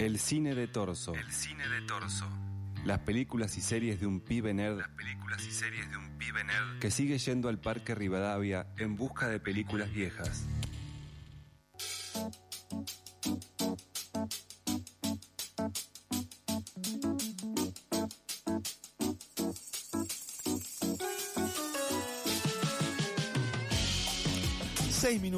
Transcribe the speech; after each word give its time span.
El 0.00 0.18
cine 0.18 0.54
de 0.54 0.66
torso. 0.66 1.14
El 1.14 1.30
cine 1.30 1.68
de 1.68 1.82
torso. 1.82 2.26
Las 2.86 3.00
películas 3.00 3.58
y 3.58 3.60
series 3.60 4.00
de 4.00 4.06
un 4.06 4.20
pibe 4.20 4.54
nerd 4.54 4.78
Las 4.78 4.88
películas 4.88 5.46
y 5.46 5.50
series 5.50 5.90
de 5.90 5.98
un 5.98 6.16
pibe 6.16 6.42
nerd 6.42 6.78
que 6.78 6.90
sigue 6.90 7.18
yendo 7.18 7.50
al 7.50 7.58
Parque 7.58 7.94
Rivadavia 7.94 8.66
en 8.78 8.96
busca 8.96 9.28
de 9.28 9.40
películas 9.40 9.92
viejas. 9.92 10.46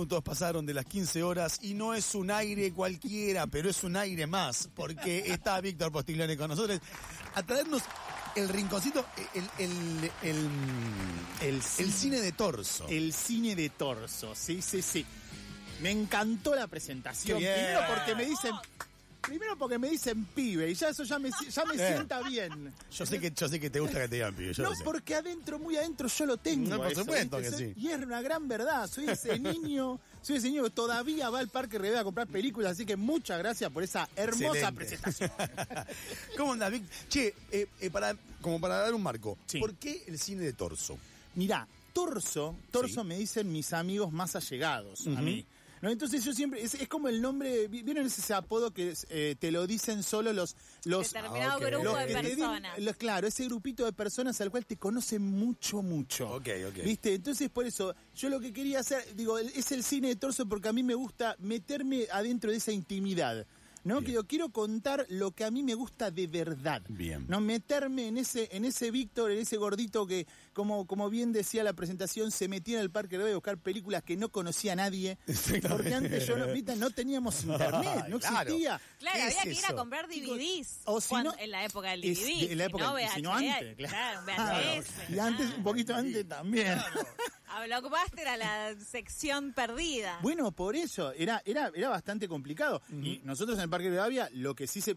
Minutos 0.02 0.24
pasaron 0.24 0.66
de 0.66 0.74
las 0.74 0.84
15 0.84 1.22
horas 1.22 1.58
y 1.62 1.74
no 1.74 1.94
es 1.94 2.16
un 2.16 2.32
aire 2.32 2.72
cualquiera, 2.72 3.46
pero 3.46 3.70
es 3.70 3.84
un 3.84 3.96
aire 3.96 4.26
más, 4.26 4.68
porque 4.74 5.18
está 5.26 5.60
Víctor 5.60 5.92
Postiglione 5.92 6.36
con 6.36 6.48
nosotros 6.48 6.80
a 7.34 7.42
traernos 7.44 7.82
el 8.34 8.48
rinconcito, 8.48 9.06
el, 9.34 9.48
el, 9.58 10.10
el, 11.40 11.62
El 11.78 11.92
cine. 11.92 12.20
de 12.20 12.32
torso. 12.32 12.88
El 12.88 13.12
cine 13.12 13.54
de 13.54 13.70
torso, 13.70 14.34
sí, 14.34 14.60
sí, 14.60 14.82
sí. 14.82 15.06
Me 15.80 15.90
encantó 15.92 16.54
la 16.56 16.66
presentación. 16.66 17.38
Primero 17.38 17.80
porque 17.88 18.16
me 18.16 18.24
dicen. 18.24 18.52
Primero 19.22 19.56
porque 19.56 19.78
me 19.78 19.88
dicen 19.88 20.24
pibe 20.26 20.70
y 20.70 20.74
ya 20.74 20.88
eso 20.88 21.04
ya 21.04 21.18
me, 21.18 21.30
ya 21.30 21.64
me 21.64 21.74
Bien. 21.74 21.86
sienta 21.94 22.22
bien. 22.22 22.72
Yo 22.90 23.06
sé 23.06 23.18
que 23.20 23.30
yo 23.30 23.48
sé 23.48 23.60
que 23.60 23.70
te 23.70 23.80
gusta 23.80 24.00
que 24.00 24.08
te 24.08 24.16
digan 24.16 24.34
pibe, 24.34 24.52
yo 24.52 24.62
no, 24.64 24.70
lo 24.70 24.76
sé. 24.76 24.84
porque 24.84 25.14
adentro, 25.14 25.58
muy 25.58 25.76
adentro, 25.76 26.08
yo 26.08 26.26
lo 26.26 26.36
tengo. 26.36 26.68
No, 26.70 26.76
por 26.78 26.90
eso, 26.92 27.00
supuesto 27.00 27.38
¿viste? 27.38 27.50
que 27.56 27.56
Soy- 27.64 27.74
sí. 27.74 27.80
Y 27.80 27.88
es 27.90 27.98
una 28.02 28.20
gran 28.20 28.48
verdad. 28.48 28.88
Soy 28.90 29.08
ese 29.08 29.38
niño, 29.38 30.00
soy 30.22 30.36
ese 30.36 30.48
niño 30.48 30.64
que 30.64 30.70
todavía 30.70 31.30
va 31.30 31.38
al 31.38 31.48
Parque 31.48 31.78
Rivera 31.78 32.00
a 32.00 32.04
comprar 32.04 32.26
películas. 32.26 32.72
Así 32.72 32.84
que 32.84 32.96
muchas 32.96 33.38
gracias 33.38 33.70
por 33.70 33.82
esa 33.82 34.08
hermosa 34.16 34.68
Excelente. 34.68 34.72
presentación. 34.74 35.30
¿Cómo 36.36 36.52
andás, 36.54 36.72
Vic? 36.72 36.84
Che, 37.08 37.34
eh, 37.50 37.66
eh, 37.80 37.90
para, 37.90 38.16
como 38.40 38.60
para 38.60 38.76
dar 38.78 38.92
un 38.94 39.02
marco, 39.02 39.38
Sí. 39.46 39.58
¿por 39.60 39.74
qué 39.74 40.02
el 40.06 40.18
cine 40.18 40.42
de 40.42 40.52
torso? 40.52 40.98
Mirá, 41.34 41.66
torso, 41.92 42.56
torso 42.70 43.02
Sí. 43.02 43.06
me 43.06 43.16
dicen 43.18 43.50
mis 43.52 43.72
amigos 43.72 44.12
más 44.12 44.34
allegados 44.36 45.06
a 45.06 45.20
mí. 45.22 45.44
¿No? 45.82 45.90
Entonces 45.90 46.24
yo 46.24 46.32
siempre, 46.32 46.62
es, 46.62 46.74
es 46.74 46.86
como 46.88 47.08
el 47.08 47.20
nombre, 47.20 47.66
¿vi- 47.68 47.82
¿vieron 47.82 48.06
ese 48.06 48.32
apodo 48.32 48.70
que 48.72 48.94
eh, 49.10 49.34
te 49.38 49.50
lo 49.50 49.66
dicen 49.66 50.02
solo 50.04 50.32
los... 50.32 50.54
los 50.84 51.12
Determinado 51.12 51.58
ok. 51.58 51.64
grupo 51.66 51.84
los 51.84 51.98
de 51.98 52.06
personas. 52.14 52.78
los- 52.78 52.96
claro, 52.96 53.26
ese 53.26 53.44
grupito 53.46 53.84
de 53.84 53.92
personas 53.92 54.40
al 54.40 54.50
cual 54.52 54.64
te 54.64 54.76
conocen 54.76 55.22
mucho, 55.22 55.82
mucho. 55.82 56.30
Ok, 56.36 56.48
ok. 56.68 56.84
¿Viste? 56.84 57.14
Entonces, 57.14 57.50
por 57.50 57.66
eso, 57.66 57.94
yo 58.14 58.28
lo 58.28 58.38
que 58.38 58.52
quería 58.52 58.78
hacer, 58.78 59.04
digo, 59.16 59.38
es 59.40 59.72
el 59.72 59.82
cine 59.82 60.06
de 60.08 60.16
torso 60.16 60.46
porque 60.46 60.68
a 60.68 60.72
mí 60.72 60.84
me 60.84 60.94
gusta 60.94 61.34
meterme 61.40 62.06
adentro 62.12 62.52
de 62.52 62.58
esa 62.58 62.70
intimidad. 62.70 63.44
¿No? 63.84 63.94
Bien. 63.94 64.04
Que 64.04 64.12
yo 64.12 64.24
quiero 64.28 64.48
contar 64.50 65.04
lo 65.08 65.32
que 65.32 65.42
a 65.42 65.50
mí 65.50 65.64
me 65.64 65.74
gusta 65.74 66.12
de 66.12 66.28
verdad. 66.28 66.82
Bien. 66.88 67.26
No 67.28 67.40
meterme 67.40 68.06
en 68.06 68.16
ese, 68.18 68.48
en 68.52 68.64
ese 68.64 68.92
Víctor, 68.92 69.32
en 69.32 69.40
ese 69.40 69.56
gordito 69.56 70.06
que, 70.06 70.28
como, 70.52 70.86
como 70.86 71.08
bien 71.10 71.32
decía 71.32 71.62
la 71.64 71.72
presentación, 71.72 72.30
se 72.30 72.48
metía 72.48 72.76
en 72.78 72.82
el 72.82 72.90
parque 72.90 73.18
de 73.18 73.30
a 73.30 73.34
buscar 73.34 73.58
películas 73.58 74.02
que 74.02 74.16
no 74.16 74.28
conocía 74.30 74.72
a 74.72 74.76
nadie. 74.76 75.18
Porque 75.68 75.94
antes 75.94 76.26
yo 76.26 76.36
no, 76.36 76.46
¿viste? 76.52 76.76
no 76.76 76.90
teníamos 76.90 77.42
internet, 77.44 78.06
no 78.08 78.16
existía. 78.16 78.80
Claro, 78.98 79.16
¿Qué 79.16 79.22
había 79.22 79.28
es 79.28 79.42
que 79.42 79.52
ir 79.52 79.66
a 79.66 79.74
comprar 79.74 80.08
DVDs. 80.08 80.80
O 80.84 81.00
si 81.00 81.08
cuando- 81.08 81.32
no- 81.32 81.38
en 81.38 81.50
la 81.50 81.64
época 81.64 81.90
del 81.90 82.04
Es 82.04 82.18
DVD. 82.20 82.48
de 82.48 82.56
la 82.56 82.64
época, 82.64 82.84
si 82.84 82.92
no, 82.92 83.14
si 83.14 83.22
no 83.22 83.30
VHS, 83.30 83.58
antes, 83.58 83.76
claro. 83.76 84.20
un 84.20 84.26
VHS. 84.26 85.10
Y 85.10 85.18
antes, 85.18 85.54
un 85.56 85.62
poquito 85.62 85.94
antes 85.94 86.28
también. 86.28 86.78
Ah, 87.48 87.66
Lo 87.66 87.80
que 87.80 87.86
ocupaste 87.86 88.22
era 88.22 88.36
la 88.36 88.74
sección 88.80 89.52
perdida. 89.52 90.18
Bueno, 90.22 90.52
por 90.52 90.74
eso, 90.74 91.12
era, 91.12 91.42
era, 91.44 91.70
era 91.74 91.90
bastante 91.90 92.26
complicado. 92.28 92.80
Y 92.90 93.20
nosotros 93.24 93.58
en 93.58 93.64
el 93.64 93.70
Parque 93.70 93.90
Rivadavia, 93.90 94.28
lo 94.32 94.54
que 94.54 94.66
sí 94.66 94.80
se, 94.80 94.96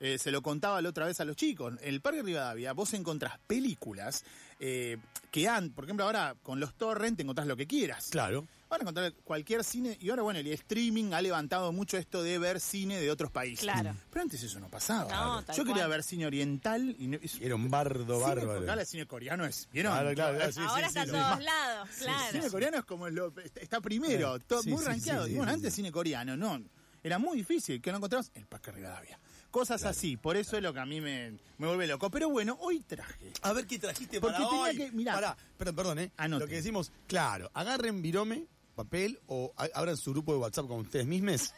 eh, 0.00 0.16
se 0.16 0.30
lo 0.30 0.40
contaba 0.40 0.80
la 0.80 0.88
otra 0.88 1.04
vez 1.06 1.20
a 1.20 1.26
los 1.26 1.36
chicos, 1.36 1.74
en 1.82 1.88
el 1.88 2.00
Parque 2.00 2.22
Rivadavia 2.22 2.72
vos 2.72 2.94
encontrás 2.94 3.38
películas 3.46 4.24
eh, 4.60 4.98
que 5.32 5.48
han, 5.48 5.70
por 5.70 5.84
ejemplo, 5.84 6.04
ahora 6.04 6.36
con 6.42 6.60
los 6.60 6.74
torrent 6.74 7.16
te 7.16 7.22
encontrás 7.22 7.46
lo 7.48 7.56
que 7.56 7.66
quieras. 7.66 8.08
Claro. 8.10 8.46
Van 8.68 8.80
a 8.80 8.82
encontrar 8.82 9.12
cualquier 9.24 9.64
cine, 9.64 9.96
y 10.00 10.10
ahora 10.10 10.22
bueno, 10.22 10.38
el 10.38 10.46
streaming 10.46 11.12
ha 11.12 11.20
levantado 11.20 11.72
mucho 11.72 11.96
esto 11.96 12.22
de 12.22 12.38
ver 12.38 12.60
cine 12.60 13.00
de 13.00 13.10
otros 13.10 13.30
países. 13.32 13.60
Claro. 13.64 13.96
Pero 14.10 14.22
antes 14.22 14.40
eso 14.44 14.60
no 14.60 14.68
pasaba. 14.68 15.10
No, 15.10 15.42
tal 15.42 15.56
Yo 15.56 15.64
quería 15.64 15.82
cual. 15.82 15.90
ver 15.90 16.02
cine 16.04 16.26
oriental 16.26 16.94
y 16.96 17.08
no, 17.08 17.16
es- 17.20 17.40
Era 17.40 17.56
un 17.56 17.68
bardo 17.68 18.04
cine, 18.20 18.34
bárbaro. 18.34 18.70
ahora 18.70 18.80
el 18.82 18.86
cine 18.86 19.06
coreano 19.06 19.44
es, 19.44 19.68
¿vieron? 19.72 19.92
Claro, 19.92 20.14
claro, 20.14 20.36
claro, 20.36 20.52
sí, 20.52 20.60
Ahora 20.60 20.88
sí, 20.88 20.98
está 20.98 21.02
sí, 21.04 21.08
en 21.10 21.16
sí. 21.16 21.20
todos 21.22 21.42
lados, 21.44 21.88
claro. 21.98 22.24
El 22.26 22.30
cine 22.32 22.50
coreano 22.50 22.78
es 22.78 22.84
como 22.84 23.08
lo, 23.08 23.34
está- 23.40 23.60
está 23.60 23.80
primero, 23.80 24.36
Sí. 24.36 24.42
todo 24.46 24.62
Sí, 24.62 24.70
muy 24.70 24.78
sí, 24.78 24.84
rankeado. 24.84 25.24
sí, 25.24 25.30
y 25.30 25.32
sí, 25.32 25.36
bueno, 25.38 25.50
sí, 25.52 25.56
antes 25.56 25.72
sí. 25.72 25.76
cine 25.76 25.90
coreano, 25.92 26.36
no. 26.36 26.62
Era 27.02 27.18
muy 27.18 27.38
difícil, 27.38 27.80
que 27.80 27.90
no 27.90 27.96
encontramos 27.98 28.30
el 28.34 28.46
Parque 28.46 28.72
Rivadavia. 28.72 29.18
Cosas 29.50 29.84
así, 29.84 30.16
por 30.16 30.36
eso 30.36 30.56
es 30.56 30.62
lo 30.62 30.72
que 30.72 30.80
a 30.80 30.86
mí 30.86 31.00
me, 31.00 31.32
me 31.58 31.66
vuelve 31.66 31.86
loco. 31.88 32.08
Pero 32.10 32.28
bueno, 32.30 32.56
hoy 32.60 32.80
traje. 32.80 33.32
A 33.42 33.52
ver 33.52 33.66
qué 33.66 33.78
trajiste 33.78 34.20
Porque 34.20 34.36
para 34.36 34.48
tenía 34.48 34.64
hoy. 34.64 34.76
que- 34.76 34.92
mirá. 34.92 35.14
Pará, 35.14 35.36
perdón, 35.58 35.74
perdón, 35.76 35.98
eh. 35.98 36.12
Anoten. 36.16 36.40
Lo 36.46 36.48
que 36.48 36.56
decimos, 36.56 36.92
claro, 37.08 37.50
agarren 37.54 38.00
virome, 38.00 38.46
papel 38.76 39.18
o 39.26 39.52
abran 39.74 39.96
su 39.96 40.12
grupo 40.12 40.32
de 40.32 40.38
WhatsApp 40.38 40.66
con 40.68 40.78
ustedes 40.80 41.04
mismos 41.06 41.52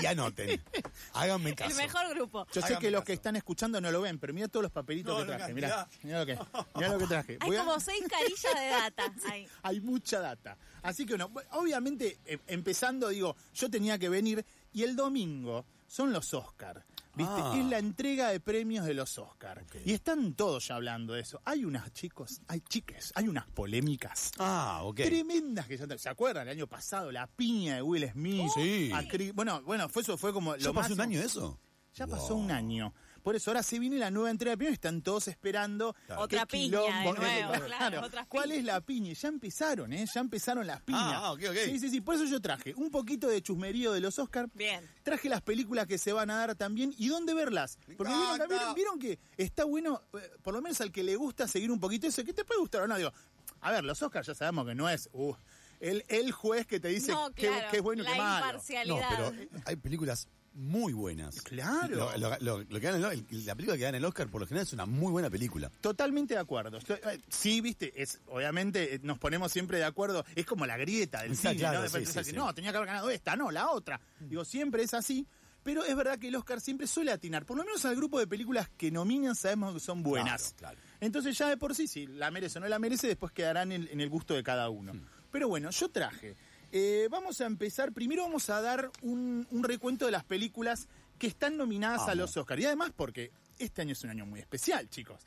y 0.00 0.06
anoten. 0.06 0.60
Háganme 1.12 1.54
caso. 1.54 1.70
El 1.70 1.76
mejor 1.76 2.08
grupo. 2.14 2.46
Yo 2.52 2.62
sé 2.62 2.78
que 2.78 2.90
los 2.90 3.00
caso. 3.00 3.04
que 3.06 3.12
están 3.12 3.36
escuchando 3.36 3.78
no 3.80 3.90
lo 3.92 4.00
ven, 4.00 4.18
pero 4.18 4.32
mira 4.32 4.48
todos 4.48 4.62
los 4.62 4.72
papelitos 4.72 5.14
No, 5.20 5.26
que 5.30 5.36
traje. 5.36 5.52
mirá, 5.52 5.68
Mirá, 5.68 5.88
mirá 6.02 6.18
lo 6.20 6.26
que, 6.26 6.38
mirá 6.76 6.88
lo 6.94 6.98
que 6.98 7.06
traje. 7.06 7.38
Hay 7.40 7.48
Voy 7.48 7.56
a- 7.56 7.60
como 7.64 7.78
seis 7.78 8.02
carillas 8.08 8.54
de 8.54 8.66
data. 8.68 9.12
hay 9.62 9.80
mucha 9.80 10.20
data. 10.20 10.56
Así 10.82 11.04
que 11.04 11.16
bueno, 11.16 11.30
obviamente 11.50 12.18
eh, 12.24 12.38
empezando 12.46 13.08
digo, 13.10 13.36
yo 13.54 13.68
tenía 13.70 13.98
que 13.98 14.08
venir 14.08 14.44
y 14.72 14.82
el 14.82 14.96
domingo 14.96 15.64
son 15.86 16.12
los 16.12 16.32
Oscar. 16.34 16.84
¿Viste? 17.14 17.32
Ah. 17.36 17.54
Es 17.58 17.64
la 17.66 17.78
entrega 17.78 18.28
de 18.28 18.38
premios 18.38 18.84
de 18.86 18.94
los 18.94 19.18
Oscar. 19.18 19.64
Y 19.84 19.92
están 19.92 20.34
todos 20.34 20.68
ya 20.68 20.76
hablando 20.76 21.14
de 21.14 21.22
eso. 21.22 21.40
Hay 21.44 21.64
unas 21.64 21.92
chicos, 21.92 22.40
hay 22.46 22.60
chiques, 22.60 23.12
hay 23.16 23.26
unas 23.26 23.46
polémicas 23.48 24.30
Ah, 24.38 24.82
ok. 24.84 24.96
tremendas 24.96 25.66
que 25.66 25.76
ya 25.76 25.98
se 25.98 26.08
acuerdan 26.08 26.46
el 26.46 26.52
año 26.56 26.68
pasado 26.68 27.10
la 27.10 27.26
piña 27.26 27.76
de 27.76 27.82
Will 27.82 28.08
Smith. 28.12 28.48
Sí. 28.54 28.92
bueno, 29.34 29.62
bueno, 29.62 29.88
fue 29.88 30.02
eso 30.02 30.16
fue 30.16 30.32
como 30.32 30.54
¿Ya 30.56 30.66
lo 30.68 30.74
pasó 30.74 30.94
un 30.94 31.00
año 31.00 31.20
eso? 31.20 31.58
Ya 31.94 32.06
pasó 32.06 32.36
un 32.36 32.52
año. 32.52 32.94
Por 33.28 33.36
eso 33.36 33.50
ahora 33.50 33.62
se 33.62 33.78
viene 33.78 33.98
la 33.98 34.10
nueva 34.10 34.30
entrega 34.30 34.56
de 34.56 34.70
y 34.70 34.72
están 34.72 35.02
todos 35.02 35.28
esperando. 35.28 35.94
Claro. 36.06 36.22
Otra 36.22 36.46
qué 36.46 36.46
piña 36.46 36.80
de 36.80 37.04
nuevo, 37.12 37.52
claro, 37.66 38.00
¿Cuál 38.26 38.44
piñas. 38.44 38.58
es 38.60 38.64
la 38.64 38.80
piña? 38.80 39.12
Ya 39.12 39.28
empezaron, 39.28 39.92
¿eh? 39.92 40.06
Ya 40.14 40.20
empezaron 40.22 40.66
las 40.66 40.80
piñas. 40.80 41.02
Ah, 41.14 41.32
ok, 41.32 41.40
ok. 41.50 41.56
Sí, 41.66 41.78
sí, 41.78 41.90
sí. 41.90 42.00
Por 42.00 42.14
eso 42.14 42.24
yo 42.24 42.40
traje 42.40 42.72
un 42.74 42.90
poquito 42.90 43.28
de 43.28 43.42
chusmerío 43.42 43.92
de 43.92 44.00
los 44.00 44.18
Oscar. 44.18 44.48
Bien. 44.54 44.82
Traje 45.02 45.28
las 45.28 45.42
películas 45.42 45.86
que 45.86 45.98
se 45.98 46.10
van 46.14 46.30
a 46.30 46.36
dar 46.38 46.54
también 46.54 46.94
y 46.96 47.08
dónde 47.08 47.34
verlas. 47.34 47.76
Porque 47.98 48.14
vieron, 48.14 48.48
vieron- 48.48 48.74
vieron 48.74 48.98
que 48.98 49.18
está 49.36 49.64
bueno, 49.66 50.00
eh, 50.14 50.30
por 50.42 50.54
lo 50.54 50.62
menos 50.62 50.80
al 50.80 50.90
que 50.90 51.02
le 51.02 51.14
gusta 51.16 51.46
seguir 51.46 51.70
un 51.70 51.80
poquito 51.80 52.06
eso, 52.06 52.24
que 52.24 52.32
te 52.32 52.46
puede 52.46 52.60
gustar 52.60 52.80
o 52.80 52.86
no. 52.86 52.96
Digo, 52.96 53.12
a 53.60 53.72
ver, 53.72 53.84
los 53.84 54.02
Oscars 54.02 54.26
ya 54.26 54.34
sabemos 54.34 54.66
que 54.66 54.74
no 54.74 54.88
es 54.88 55.10
uh, 55.12 55.34
el, 55.80 56.02
el 56.08 56.32
juez 56.32 56.66
que 56.66 56.80
te 56.80 56.88
dice 56.88 57.12
No, 57.12 57.30
qué, 57.34 57.48
claro. 57.48 57.68
qué 57.70 57.76
es 57.76 57.82
bueno 57.82 58.00
y 58.00 58.06
la 58.06 58.12
qué 58.12 58.18
malo. 58.18 58.40
No, 58.40 58.46
imparcialidad. 58.46 59.08
pero 59.10 59.62
hay 59.66 59.76
películas 59.76 60.28
muy 60.58 60.92
buenas. 60.92 61.40
Claro. 61.42 61.96
Lo, 61.96 62.16
lo- 62.18 62.36
lo- 62.40 62.58
lo 62.58 62.66
que 62.68 62.80
gana 62.80 63.12
el- 63.12 63.26
la 63.46 63.54
película 63.54 63.76
que 63.78 63.84
gana 63.84 63.96
el 63.96 64.04
Oscar 64.04 64.28
por 64.28 64.40
lo 64.40 64.46
general 64.46 64.66
es 64.66 64.72
una 64.72 64.86
muy 64.86 65.12
buena 65.12 65.30
película. 65.30 65.70
Totalmente 65.80 66.34
de 66.34 66.40
acuerdo. 66.40 66.78
Eh, 66.88 67.20
sí, 67.28 67.60
viste, 67.60 67.92
es 68.00 68.20
obviamente 68.26 68.96
eh, 68.96 69.00
nos 69.02 69.18
ponemos 69.18 69.52
siempre 69.52 69.78
de 69.78 69.84
acuerdo. 69.84 70.24
Es 70.34 70.44
como 70.46 70.66
la 70.66 70.76
grieta 70.76 71.22
del 71.22 71.32
Está 71.32 71.50
cine, 71.50 71.60
claro, 71.60 71.82
¿no? 71.82 71.88
Sí, 71.88 72.04
sí, 72.06 72.12
que, 72.12 72.24
sí. 72.24 72.32
No, 72.32 72.52
tenía 72.54 72.70
que 72.72 72.76
haber 72.78 72.88
ganado 72.88 73.08
esta, 73.10 73.36
no, 73.36 73.50
la 73.50 73.70
otra. 73.70 74.00
Digo, 74.20 74.44
siempre 74.44 74.82
es 74.82 74.94
así. 74.94 75.26
Pero 75.64 75.84
es 75.84 75.94
verdad 75.96 76.18
que 76.18 76.28
el 76.28 76.36
Oscar 76.36 76.60
siempre 76.60 76.86
suele 76.86 77.10
atinar, 77.12 77.44
por 77.44 77.56
lo 77.56 77.64
menos 77.64 77.84
al 77.84 77.94
grupo 77.96 78.18
de 78.18 78.26
películas 78.26 78.70
que 78.78 78.90
nominan 78.90 79.34
sabemos 79.34 79.74
que 79.74 79.80
son 79.80 80.02
buenas. 80.02 80.54
Claro, 80.56 80.76
claro. 80.76 80.88
Entonces 81.00 81.36
ya 81.36 81.48
de 81.48 81.56
por 81.56 81.74
sí, 81.74 81.86
si 81.88 82.06
la 82.06 82.30
merece 82.30 82.58
o 82.58 82.60
no 82.62 82.68
la 82.68 82.78
merece, 82.78 83.06
después 83.08 83.32
quedarán 83.32 83.72
en, 83.72 83.86
en 83.90 84.00
el 84.00 84.08
gusto 84.08 84.34
de 84.34 84.42
cada 84.42 84.70
uno. 84.70 84.94
Hmm. 84.94 85.04
Pero 85.30 85.48
bueno, 85.48 85.70
yo 85.70 85.90
traje. 85.90 86.36
Eh, 86.72 87.08
vamos 87.10 87.40
a 87.40 87.46
empezar, 87.46 87.92
primero 87.92 88.22
vamos 88.22 88.50
a 88.50 88.60
dar 88.60 88.90
un, 89.02 89.46
un 89.50 89.64
recuento 89.64 90.06
de 90.06 90.12
las 90.12 90.24
películas 90.24 90.88
que 91.18 91.26
están 91.26 91.56
nominadas 91.56 92.08
a 92.08 92.14
los 92.14 92.36
Oscars. 92.36 92.62
Y 92.62 92.66
además 92.66 92.92
porque 92.94 93.32
este 93.58 93.82
año 93.82 93.92
es 93.92 94.04
un 94.04 94.10
año 94.10 94.26
muy 94.26 94.40
especial, 94.40 94.88
chicos. 94.88 95.20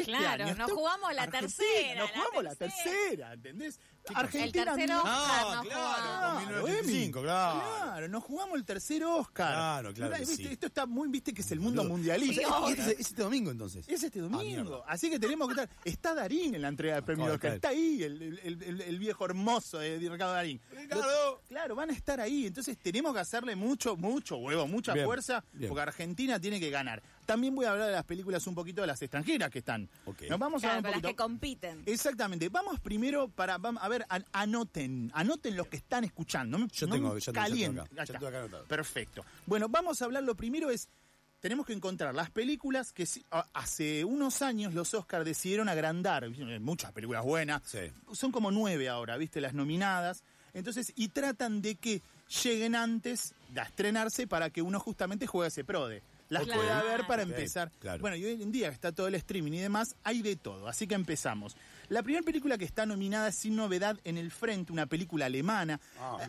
Este 0.00 0.12
Claro, 0.12 0.44
año 0.44 0.54
nos 0.54 0.60
está- 0.68 0.74
jugamos 0.74 1.14
la 1.14 1.22
Argentina, 1.22 1.56
tercera, 1.64 2.00
Nos 2.00 2.10
jugamos 2.10 2.44
la 2.44 2.54
tercera. 2.54 2.84
tercera, 2.84 3.32
¿entendés? 3.32 3.80
El 4.08 4.16
Argentina 4.16 4.64
tercero 4.64 4.94
no- 4.94 5.00
Oscar 5.00 5.14
Ah, 5.16 5.62
claro, 5.64 6.28
con 6.36 6.46
1985, 6.46 7.22
claro. 7.22 7.60
Claro, 7.82 8.08
nos 8.08 8.24
jugamos 8.24 8.56
el 8.58 8.64
tercer 8.64 9.04
Oscar. 9.04 9.52
Claro, 9.52 9.94
claro 9.94 10.12
que 10.14 10.18
¿Viste? 10.20 10.36
sí. 10.36 10.46
Esto 10.46 10.66
está 10.68 10.86
muy, 10.86 11.08
viste 11.08 11.34
que 11.34 11.42
es 11.42 11.50
el 11.50 11.60
mundo 11.60 11.82
mundialista. 11.84 12.34
Sí, 12.42 12.70
este 12.70 12.82
es, 12.82 12.88
es 13.00 13.06
este 13.10 13.22
domingo 13.22 13.50
entonces. 13.50 13.88
Es 13.88 14.02
este 14.02 14.20
Ah, 14.20 14.22
domingo. 14.22 14.84
Así 14.86 15.10
que 15.10 15.18
tenemos 15.18 15.48
que 15.48 15.54
estar. 15.60 15.68
Está 15.84 16.14
Darín 16.14 16.54
en 16.54 16.62
la 16.62 16.68
entrega 16.68 16.94
del 16.96 17.04
premio 17.04 17.24
Joder, 17.24 17.36
Oscar. 17.36 17.54
Está 17.54 17.68
ahí 17.70 18.02
el, 18.02 18.22
el- 18.22 18.62
el- 18.62 18.80
el 18.80 18.98
viejo 18.98 19.24
hermoso 19.24 19.78
de 19.78 19.98
Ricardo 19.98 20.34
Darín. 20.34 20.60
¡Ricardo! 20.70 21.02
Lo- 21.04 21.40
claro, 21.48 21.74
van 21.74 21.90
a 21.90 21.92
estar 21.92 22.20
ahí. 22.20 22.46
Entonces 22.46 22.78
tenemos 22.78 23.12
que 23.12 23.20
hacerle 23.20 23.56
mucho, 23.56 23.96
mucho 23.96 24.36
huevo, 24.36 24.66
mucha 24.68 24.92
Bien, 24.92 25.04
fuerza, 25.06 25.44
bien. 25.52 25.68
porque 25.68 25.82
Argentina 25.82 26.38
tiene 26.38 26.60
que 26.60 26.70
ganar. 26.70 27.02
También 27.26 27.56
voy 27.56 27.66
a 27.66 27.72
hablar 27.72 27.88
de 27.88 27.92
las 27.94 28.04
películas 28.04 28.46
un 28.46 28.54
poquito 28.54 28.82
de 28.82 28.86
las 28.86 29.02
extranjeras 29.02 29.50
que 29.50 29.58
están. 29.58 29.85
Nos 30.28 30.38
vamos 30.38 30.62
a 30.64 30.68
ver 30.68 30.76
un 30.76 30.82
para 30.82 30.92
las 30.96 31.02
poquito. 31.02 31.08
que 31.08 31.14
compiten. 31.16 31.82
Exactamente. 31.86 32.48
Vamos 32.48 32.80
primero 32.80 33.28
para, 33.28 33.58
vamos, 33.58 33.82
a 33.82 33.88
ver, 33.88 34.04
an- 34.08 34.24
anoten, 34.32 35.10
anoten 35.14 35.56
los 35.56 35.66
que 35.68 35.76
están 35.76 36.04
escuchando. 36.04 36.58
No 36.58 36.66
Yo 36.68 36.86
no 36.86 36.94
tengo- 36.94 37.18
ya 37.18 37.32
tengo- 37.32 37.82
acá, 37.82 38.02
acá 38.28 38.38
anotado. 38.38 38.64
Perfecto. 38.64 39.24
Bueno, 39.46 39.68
vamos 39.68 40.00
a 40.02 40.04
hablar, 40.06 40.22
lo 40.22 40.34
primero 40.34 40.70
es 40.70 40.88
tenemos 41.40 41.66
que 41.66 41.74
encontrar 41.74 42.14
las 42.14 42.30
películas 42.30 42.92
que 42.92 43.06
hace 43.52 44.04
unos 44.04 44.42
años 44.42 44.74
los 44.74 44.94
Oscars 44.94 45.24
decidieron 45.24 45.68
agrandar. 45.68 46.28
Muchas 46.60 46.92
películas 46.92 47.24
buenas. 47.24 47.62
Sí. 47.64 47.78
Son 48.12 48.32
como 48.32 48.50
nueve 48.50 48.88
ahora, 48.88 49.16
¿viste? 49.16 49.40
Las 49.40 49.54
nominadas. 49.54 50.24
Entonces, 50.54 50.92
y 50.96 51.08
tratan 51.08 51.60
de 51.60 51.74
que 51.76 52.02
lleguen 52.42 52.74
antes 52.74 53.34
de 53.50 53.60
estrenarse 53.60 54.26
para 54.26 54.50
que 54.50 54.62
uno 54.62 54.80
justamente 54.80 55.26
juegue 55.26 55.48
ese 55.48 55.62
prode. 55.64 56.02
Las 56.28 56.44
Claro. 56.44 56.60
pueda 56.60 56.82
ver 56.82 57.06
para 57.06 57.22
empezar. 57.22 57.70
claro. 57.78 58.00
Bueno, 58.00 58.16
y 58.16 58.24
hoy 58.24 58.42
en 58.42 58.50
día 58.50 58.68
que 58.68 58.74
está 58.74 58.90
todo 58.92 59.06
el 59.08 59.14
streaming 59.14 59.52
y 59.52 59.60
demás, 59.60 59.94
hay 60.02 60.22
de 60.22 60.36
todo. 60.36 60.66
Así 60.68 60.86
que 60.86 60.94
empezamos. 60.94 61.56
La 61.88 62.02
primera 62.02 62.24
película 62.24 62.58
que 62.58 62.64
está 62.64 62.84
nominada 62.84 63.28
es 63.28 63.36
Sin 63.36 63.54
Novedad 63.54 63.96
en 64.02 64.18
el 64.18 64.30
Frente, 64.32 64.72
una 64.72 64.86
película 64.86 65.26
alemana. 65.26 65.80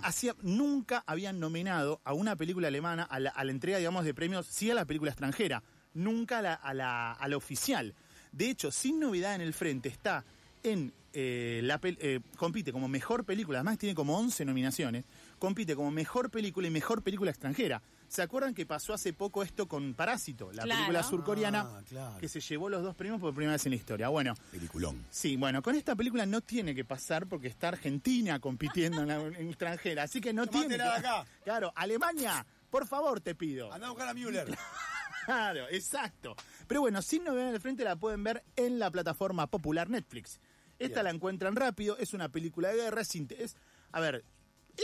Hacía, 0.03 0.35
nunca 0.43 1.03
habían 1.07 1.39
nominado 1.39 1.99
a 2.03 2.13
una 2.13 2.35
película 2.35 2.67
alemana 2.67 3.03
a 3.03 3.19
la, 3.19 3.31
a 3.31 3.43
la 3.43 3.51
entrega, 3.51 3.79
digamos, 3.79 4.05
de 4.05 4.13
premios, 4.13 4.45
sí 4.45 4.69
a 4.69 4.75
la 4.75 4.85
película 4.85 5.09
extranjera, 5.11 5.63
nunca 5.95 6.39
a 6.39 6.41
la, 6.43 6.53
a 6.53 6.73
la, 6.75 7.13
a 7.13 7.27
la 7.27 7.37
oficial. 7.37 7.95
De 8.31 8.49
hecho, 8.51 8.69
Sin 8.71 8.99
Novedad 8.99 9.33
en 9.33 9.41
el 9.41 9.53
Frente 9.53 9.89
está 9.89 10.23
en 10.61 10.93
eh, 11.13 11.61
la 11.63 11.79
eh, 11.83 12.19
compite 12.35 12.71
como 12.71 12.87
mejor 12.87 13.25
película, 13.25 13.57
además 13.59 13.79
tiene 13.79 13.95
como 13.95 14.15
11 14.19 14.45
nominaciones, 14.45 15.05
compite 15.39 15.75
como 15.75 15.89
mejor 15.89 16.29
película 16.29 16.67
y 16.67 16.71
mejor 16.71 17.01
película 17.01 17.31
extranjera. 17.31 17.81
¿Se 18.07 18.21
acuerdan 18.21 18.53
que 18.53 18.65
pasó 18.65 18.93
hace 18.93 19.11
poco 19.13 19.43
esto 19.43 19.67
con 19.67 19.93
Parásito, 19.93 20.51
la 20.53 20.63
Claro. 20.63 20.79
película 20.79 21.03
surcoreana 21.03 21.61
Ah, 21.61 21.81
claro. 21.87 22.17
que 22.19 22.29
se 22.29 22.39
llevó 22.39 22.69
los 22.69 22.81
dos 22.81 22.95
premios 22.95 23.19
por 23.19 23.33
primera 23.33 23.51
vez 23.53 23.65
en 23.65 23.71
la 23.71 23.75
historia? 23.75 24.07
Bueno, 24.09 24.33
Peliculón. 24.51 25.05
Sí, 25.09 25.35
bueno, 25.35 25.61
con 25.61 25.75
esta 25.75 25.95
película 25.95 26.25
no 26.25 26.39
tiene 26.41 26.73
que 26.73 26.85
pasar 26.85 27.27
porque 27.27 27.47
está 27.47 27.67
Argentina 27.69 28.39
compitiendo 28.39 29.01
en 29.01 29.07
la 29.09 29.15
en 29.21 29.49
extranjera, 29.49 30.03
así 30.03 30.21
que 30.21 30.31
no 30.33 30.47
tiene. 30.47 30.77
Que- 30.77 30.83
de 30.83 30.89
acá. 30.89 31.25
Claro, 31.43 31.73
Alemania, 31.75 32.45
por 32.69 32.87
favor, 32.87 33.19
te 33.19 33.35
pido. 33.35 33.71
Andá 33.73 33.87
a 33.87 33.89
buscar 33.89 34.07
a 34.07 34.13
Müller. 34.13 34.57
Claro, 35.25 35.65
exacto. 35.69 36.35
Pero 36.67 36.79
bueno, 36.81 37.01
sin 37.01 37.25
novedad 37.25 37.49
en 37.49 37.55
el 37.55 37.61
frente 37.61 37.83
la 37.83 37.97
pueden 37.97 38.23
ver 38.23 38.43
en 38.55 38.79
la 38.79 38.89
plataforma 38.89 39.47
popular 39.47 39.89
Netflix. 39.89 40.39
Esta 40.79 41.01
Bien. 41.01 41.03
la 41.03 41.09
encuentran 41.11 41.55
rápido, 41.57 41.97
es 41.97 42.13
una 42.13 42.29
película 42.29 42.69
de 42.69 42.75
guerra, 42.75 43.01
es- 43.01 43.57
a 43.91 43.99
ver, 43.99 44.23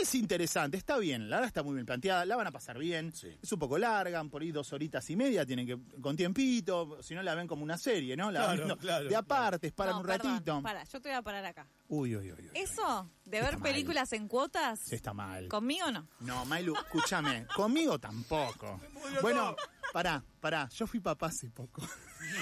es 0.02 0.16
interesante, 0.16 0.78
está 0.78 0.98
bien, 0.98 1.30
la 1.30 1.38
verdad 1.38 1.48
está 1.48 1.64
muy 1.64 1.74
bien 1.76 1.86
planteada, 1.86 2.26
la 2.26 2.36
van 2.36 2.48
a 2.48 2.52
pasar 2.52 2.78
bien, 2.78 3.14
Sí. 3.14 3.30
es 3.42 3.52
un 3.52 3.60
poco 3.60 3.78
larga, 3.78 4.24
por 4.26 4.42
ahí 4.42 4.52
dos 4.52 4.72
horitas 4.74 5.10
y 5.10 5.16
media, 5.16 5.46
tienen 5.46 5.66
que, 5.68 5.78
con 6.02 6.16
tiempito, 6.16 6.98
si 7.02 7.14
no 7.16 7.22
la 7.24 7.36
ven 7.36 7.48
como 7.48 7.64
una 7.64 7.78
serie, 7.78 8.16
¿no? 8.18 8.32
La 8.32 8.42
Claro, 8.42 8.56
viendo 8.56 8.78
claro, 8.78 9.10
de 9.10 9.16
aparte, 9.16 9.72
paran 9.72 9.96
No, 9.96 10.02
un 10.02 10.08
perdón, 10.08 10.32
ratito. 10.34 10.62
Para, 10.64 10.84
yo 10.84 11.02
te 11.02 11.10
voy 11.10 11.18
a 11.18 11.22
parar 11.22 11.46
acá. 11.46 11.68
Uy, 11.88 12.16
uy, 12.16 12.32
uy, 12.32 12.42
uy. 12.42 12.50
¿Eso 12.54 13.10
de 13.26 13.42
ver 13.42 13.54
mal. 13.58 13.62
películas 13.72 14.12
en 14.14 14.28
cuotas? 14.28 14.80
Sí, 14.80 14.96
está 14.96 15.14
mal. 15.14 15.48
¿Conmigo 15.48 15.92
no? 15.92 16.08
No, 16.22 16.44
Mailu, 16.46 16.76
escúchame, 16.76 17.46
conmigo 17.56 18.00
tampoco. 18.00 18.80
Bueno, 19.22 19.56
pará, 19.92 20.24
pará, 20.40 20.68
yo 20.70 20.88
fui 20.88 21.00
papá 21.00 21.28
hace 21.28 21.50
poco. 21.50 21.82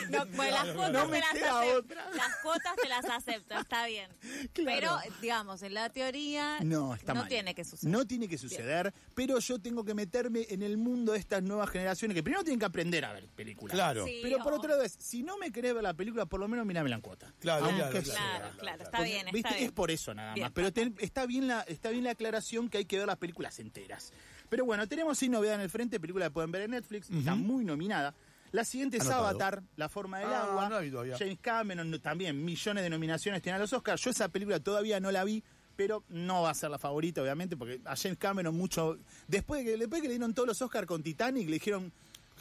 No, 0.10 0.26
bueno, 0.36 0.52
las 0.64 0.68
cuotas 0.76 0.92
No 0.94 1.06
te 1.06 1.12
me 1.12 1.20
las 1.20 1.32
queda 1.34 1.60
acepto. 1.62 1.80
otra. 1.80 2.10
Las 2.12 2.36
cuotas 2.38 2.76
te 2.82 2.90
las 2.90 3.06
acepto, 3.06 3.58
está 3.60 3.86
bien. 3.88 4.10
Claro. 4.54 5.00
Pero, 5.02 5.18
digamos, 5.22 5.62
en 5.64 5.74
la 5.74 5.90
teoría 5.90 6.60
No, 6.62 6.94
está 6.96 7.14
no 7.14 7.22
mal. 7.22 7.30
tiene 7.30 7.56
que 7.56 7.64
suceder. 7.64 7.92
No 7.92 8.06
tiene 8.06 8.28
que 8.28 8.38
suceder, 8.38 8.94
pero 9.16 9.40
yo 9.40 9.60
tengo 9.60 9.84
que 9.84 9.94
meterme 9.94 10.46
en 10.50 10.62
el 10.64 10.78
mundo 10.78 11.14
de 11.14 11.20
estas 11.20 11.42
nuevas 11.44 11.70
generaciones 11.70 12.16
que 12.16 12.24
primero 12.24 12.44
tienen 12.44 12.60
que 12.60 12.66
aprender 12.66 13.06
a 13.06 13.14
ver 13.14 13.28
películas. 13.30 13.74
Claro. 13.74 14.06
Sí, 14.06 14.20
Pero 14.22 14.40
por 14.40 14.54
o- 14.54 14.58
otro 14.58 14.70
lado 14.72 14.84
es, 14.84 14.94
si 15.00 15.24
no 15.24 15.38
me 15.38 15.52
querés 15.52 15.74
ver 15.74 15.84
la 15.84 15.94
película, 15.94 16.26
por 16.26 16.40
lo 16.40 16.48
menos 16.48 16.66
míramela 16.66 16.96
en 16.96 17.02
cuota. 17.02 17.34
Claro, 17.40 17.66
claro. 17.68 17.78
Claro, 17.78 18.04
claro, 18.04 18.04
claro, 18.04 18.58
claro. 18.58 18.84
está 18.84 19.02
bien, 19.04 19.20
está 19.28 19.32
¿viste? 19.32 19.50
bien. 19.56 19.64
Es 19.66 19.72
por 19.72 19.92
eso 19.92 20.14
nada 20.14 20.34
Bien, 20.34 20.46
más. 20.46 20.52
Pero 20.54 20.72
ten- 20.74 20.96
está, 21.00 21.26
bien 21.26 21.48
la, 21.48 21.62
está 21.62 21.90
bien 21.90 22.04
la 22.04 22.12
aclaración 22.12 22.70
que 22.70 22.80
hay 22.80 22.86
que 22.86 22.98
ver 22.98 23.08
las 23.08 23.18
películas 23.18 23.58
enteras. 23.60 24.12
Pero 24.50 24.66
bueno, 24.66 24.86
tenemos 24.88 25.18
sin 25.18 25.32
novedad 25.32 25.56
en 25.56 25.62
el 25.62 25.70
frente, 25.70 26.00
película 26.00 26.26
que 26.26 26.32
pueden 26.32 26.52
ver 26.52 26.64
en 26.64 26.72
Netflix, 26.72 27.10
está 27.10 27.36
muy 27.36 27.64
nominada. 27.64 28.14
La 28.52 28.66
siguiente 28.66 28.98
es 28.98 29.04
Anotado. 29.04 29.28
Avatar, 29.28 29.64
La 29.78 29.88
forma 29.90 30.20
del 30.20 30.28
Ah, 30.28 30.44
agua. 30.44 30.64
no 30.70 30.76
la 30.76 30.82
vi 30.82 30.92
todavía. 30.92 31.18
James 31.18 31.38
Cameron 31.42 32.00
también, 32.02 32.44
millones 32.44 32.84
de 32.84 32.90
nominaciones 32.90 33.42
tiene 33.42 33.56
a 33.56 33.60
los 33.60 33.72
Oscars. 33.74 34.02
Yo 34.04 34.10
esa 34.12 34.28
película 34.30 34.60
todavía 34.60 35.00
no 35.00 35.10
la 35.12 35.24
vi, 35.24 35.44
pero 35.76 36.04
no 36.10 36.42
va 36.44 36.50
a 36.50 36.54
ser 36.54 36.70
la 36.70 36.78
favorita, 36.78 37.22
obviamente, 37.22 37.56
porque 37.56 37.80
a 37.86 37.96
James 37.96 38.18
Cameron 38.18 38.56
mucho... 38.56 38.98
Después 39.28 39.64
de 39.64 39.72
que, 39.72 39.78
después 39.78 40.02
que 40.02 40.08
le 40.10 40.16
dieron 40.16 40.34
todos 40.34 40.48
los 40.48 40.62
Oscars 40.62 40.86
con 40.88 41.02
Titanic, 41.02 41.46
le 41.48 41.54
dijeron... 41.54 41.92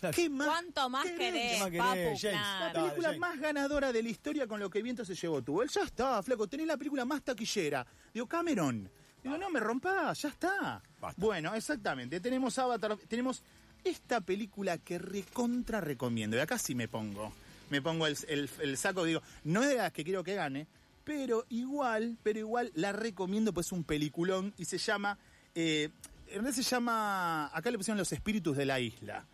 Claro. 0.00 0.16
¿Qué 0.16 0.30
más? 0.30 0.46
¿Cuánto 0.48 0.88
más 0.88 1.04
querés? 1.04 1.18
querés, 1.18 1.52
¿Qué 1.52 1.58
más 1.58 1.70
querés, 1.70 2.08
papu? 2.08 2.18
James? 2.20 2.40
La 2.40 2.70
Claro. 2.72 2.82
Película 2.84 3.08
James. 3.08 3.20
más 3.20 3.40
ganadora 3.40 3.92
de 3.92 4.02
la 4.02 4.08
historia 4.08 4.46
con 4.46 4.58
lo 4.58 4.70
que 4.70 4.82
viento 4.82 5.04
se 5.04 5.14
llevó 5.14 5.42
tuvo. 5.42 5.62
Él 5.62 5.68
ya 5.68 5.82
está, 5.82 6.22
flaco, 6.22 6.48
tenés 6.48 6.66
la 6.66 6.76
película 6.78 7.04
más 7.04 7.22
taquillera. 7.22 7.86
Digo, 8.14 8.26
Cameron. 8.26 8.90
Digo, 9.22 9.36
no 9.36 9.50
me 9.50 9.60
rompas, 9.60 10.22
ya 10.22 10.30
está. 10.30 10.82
Basta. 10.98 11.20
Bueno, 11.20 11.54
exactamente. 11.54 12.18
Tenemos 12.20 12.58
Avatar, 12.58 12.96
tenemos 13.08 13.42
esta 13.84 14.20
película 14.20 14.78
que 14.78 14.98
recontra 14.98 15.80
recomiendo. 15.80 16.36
Y 16.36 16.40
acá 16.40 16.58
sí 16.58 16.74
me 16.74 16.88
pongo. 16.88 17.32
Me 17.70 17.80
pongo 17.82 18.06
el, 18.06 18.16
el- 18.28 18.50
el 18.62 18.76
saco, 18.76 19.04
digo, 19.04 19.22
no 19.44 19.62
es 19.62 19.68
de 19.70 19.76
las 19.76 19.92
que 19.92 20.02
quiero 20.04 20.24
que 20.24 20.34
gane, 20.34 20.66
pero 21.04 21.44
igual, 21.50 22.16
pero 22.22 22.38
igual 22.38 22.70
la 22.74 22.92
recomiendo, 22.92 23.52
pues 23.52 23.66
es 23.66 23.72
un 23.72 23.84
peliculón 23.84 24.52
y 24.58 24.64
se 24.64 24.78
llama. 24.78 25.18
eh, 25.54 25.88
en 26.28 26.34
realidad 26.42 26.52
se 26.54 26.62
llama. 26.62 27.50
Acá 27.52 27.70
le 27.70 27.76
pusieron 27.78 27.98
los 27.98 28.12
espíritus 28.12 28.56
de 28.56 28.64
la 28.66 28.78
isla. 28.80 29.24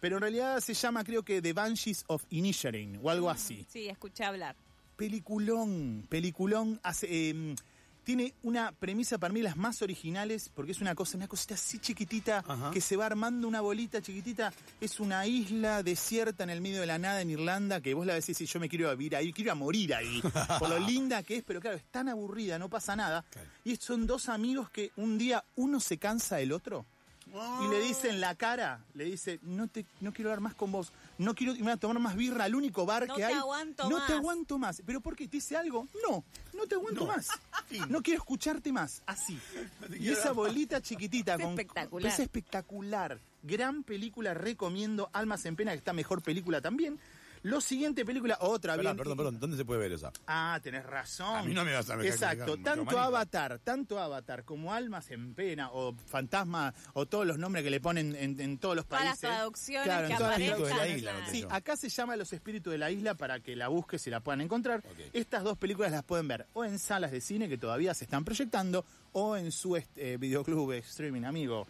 Pero 0.00 0.16
en 0.16 0.22
realidad 0.22 0.60
se 0.60 0.74
llama, 0.74 1.04
creo 1.04 1.22
que 1.22 1.42
The 1.42 1.52
Banshees 1.52 2.04
of 2.08 2.24
Inisherin 2.30 2.98
o 3.02 3.10
algo 3.10 3.28
así. 3.30 3.66
Sí, 3.70 3.86
escuché 3.88 4.24
hablar. 4.24 4.56
Peliculón, 4.96 6.06
peliculón. 6.08 6.78
Hace, 6.82 7.06
eh, 7.10 7.54
tiene 8.04 8.34
una 8.42 8.72
premisa 8.72 9.18
para 9.18 9.32
mí 9.32 9.42
las 9.42 9.56
más 9.56 9.82
originales, 9.82 10.50
porque 10.54 10.72
es 10.72 10.80
una 10.80 10.94
cosa, 10.94 11.16
una 11.16 11.28
cosita 11.28 11.54
así 11.54 11.78
chiquitita, 11.78 12.44
Ajá. 12.46 12.70
que 12.70 12.80
se 12.80 12.96
va 12.96 13.06
armando 13.06 13.46
una 13.46 13.60
bolita 13.60 14.00
chiquitita. 14.02 14.52
Es 14.80 15.00
una 15.00 15.26
isla 15.26 15.82
desierta 15.82 16.44
en 16.44 16.50
el 16.50 16.60
medio 16.60 16.80
de 16.80 16.86
la 16.86 16.98
nada 16.98 17.20
en 17.20 17.30
Irlanda, 17.30 17.80
que 17.80 17.94
vos 17.94 18.06
la 18.06 18.14
decís, 18.14 18.38
yo 18.38 18.60
me 18.60 18.68
quiero 18.68 18.90
vivir 18.90 19.16
ahí, 19.16 19.32
quiero 19.32 19.48
ir 19.48 19.52
a 19.52 19.54
morir 19.54 19.94
ahí, 19.94 20.20
por 20.58 20.68
lo 20.68 20.78
linda 20.78 21.22
que 21.22 21.36
es, 21.36 21.42
pero 21.44 21.60
claro, 21.60 21.76
es 21.76 21.84
tan 21.90 22.08
aburrida, 22.08 22.58
no 22.58 22.68
pasa 22.68 22.96
nada. 22.96 23.24
Y 23.64 23.76
son 23.76 24.06
dos 24.06 24.28
amigos 24.28 24.70
que 24.70 24.92
un 24.96 25.18
día 25.18 25.44
uno 25.56 25.80
se 25.80 25.98
cansa 25.98 26.36
del 26.36 26.52
otro. 26.52 26.86
Y 27.64 27.68
le 27.68 27.80
dice 27.80 28.08
en 28.10 28.20
la 28.20 28.34
cara, 28.34 28.80
le 28.94 29.04
dice, 29.04 29.38
no 29.42 29.68
te, 29.68 29.84
no 30.00 30.12
quiero 30.12 30.30
hablar 30.30 30.40
más 30.40 30.54
con 30.54 30.72
vos, 30.72 30.92
no 31.18 31.34
quiero 31.34 31.54
irme 31.54 31.70
a 31.72 31.76
tomar 31.76 31.98
más 32.00 32.16
birra 32.16 32.44
al 32.44 32.54
único 32.54 32.84
bar 32.86 33.06
No 33.06 33.14
que 33.14 33.20
te 33.22 33.26
hay. 33.26 33.34
aguanto 33.34 33.84
no 33.88 33.96
te 33.96 34.02
más". 34.02 34.10
aguanto 34.12 34.58
más. 34.58 34.82
¿Pero 34.84 35.00
por 35.00 35.14
qué? 35.16 35.26
¿Te 35.28 35.36
dice 35.36 35.56
algo? 35.56 35.86
No, 36.08 36.24
no 36.54 36.66
te 36.66 36.74
aguanto 36.74 37.06
más. 37.06 37.28
No 37.88 38.02
quiero 38.02 38.18
escucharte 38.18 38.72
más. 38.72 39.00
Así. 39.06 39.38
Y 39.98 40.08
esa 40.08 40.32
bolita 40.32 40.80
chiquitita 40.82 41.34
Es 41.34 41.40
con. 41.40 41.50
espectacular. 41.50 42.12
Es 42.12 42.18
espectacular. 42.18 43.20
Gran 43.44 43.84
película, 43.84 44.34
recomiendo. 44.34 45.08
Almas 45.12 45.44
en 45.46 45.54
Pena, 45.54 45.70
que 45.70 45.78
está 45.78 45.92
mejor 45.92 46.20
película 46.20 46.60
también. 46.60 46.98
Lo 47.42 47.60
siguiente 47.60 48.04
película, 48.04 48.36
otra 48.40 48.76
Perdón, 48.76 48.92
bien. 48.92 48.96
perdón, 48.98 49.16
perdón. 49.16 49.40
¿Dónde 49.40 49.56
se 49.56 49.64
puede 49.64 49.80
ver 49.80 49.92
esa? 49.92 50.12
Ah, 50.26 50.60
tenés 50.62 50.84
razón. 50.84 51.36
A 51.38 51.42
mí 51.42 51.54
no 51.54 51.64
me 51.64 51.72
vas 51.72 51.88
a 51.88 51.96
dejar 51.96 52.12
Exacto, 52.12 52.56
tanto. 52.58 52.98
Avatar, 52.98 53.58
tanto 53.64 53.98
Avatar 53.98 54.44
como 54.44 54.74
Almas 54.74 55.10
en 55.10 55.34
Pena 55.34 55.70
o 55.72 55.94
Fantasma 56.06 56.74
o 56.92 57.06
todos 57.06 57.26
los 57.26 57.38
nombres 57.38 57.64
que 57.64 57.70
le 57.70 57.80
ponen 57.80 58.14
en, 58.14 58.38
en 58.40 58.58
todos 58.58 58.76
los 58.76 58.84
las 58.90 59.00
países. 59.00 59.20
traducciones 59.20 59.84
Claro, 59.86 60.08
que 60.08 60.14
todas 60.16 60.30
las 60.30 60.38
de 60.38 60.46
la 60.48 60.54
aparezcan. 60.54 60.96
isla, 60.98 61.10
claro. 61.12 61.24
no 61.26 61.30
Sí, 61.32 61.46
acá 61.48 61.76
se 61.76 61.88
llama 61.88 62.16
Los 62.16 62.32
Espíritus 62.32 62.70
de 62.72 62.78
la 62.78 62.90
Isla 62.90 63.14
para 63.14 63.40
que 63.40 63.56
la 63.56 63.68
busques 63.68 64.06
y 64.06 64.10
la 64.10 64.20
puedan 64.20 64.42
encontrar. 64.42 64.82
Estas 65.14 65.42
dos 65.42 65.56
películas 65.56 65.92
las 65.92 66.04
pueden 66.04 66.28
ver 66.28 66.46
o 66.52 66.64
en 66.64 66.78
salas 66.78 67.10
de 67.10 67.20
cine 67.22 67.48
que 67.48 67.56
todavía 67.56 67.94
se 67.94 68.04
están 68.04 68.24
proyectando 68.24 68.84
o 69.12 69.36
en 69.36 69.50
su 69.50 69.76
este, 69.76 70.18
videoclub 70.18 70.72
streaming 70.72 71.22
amigo. 71.24 71.66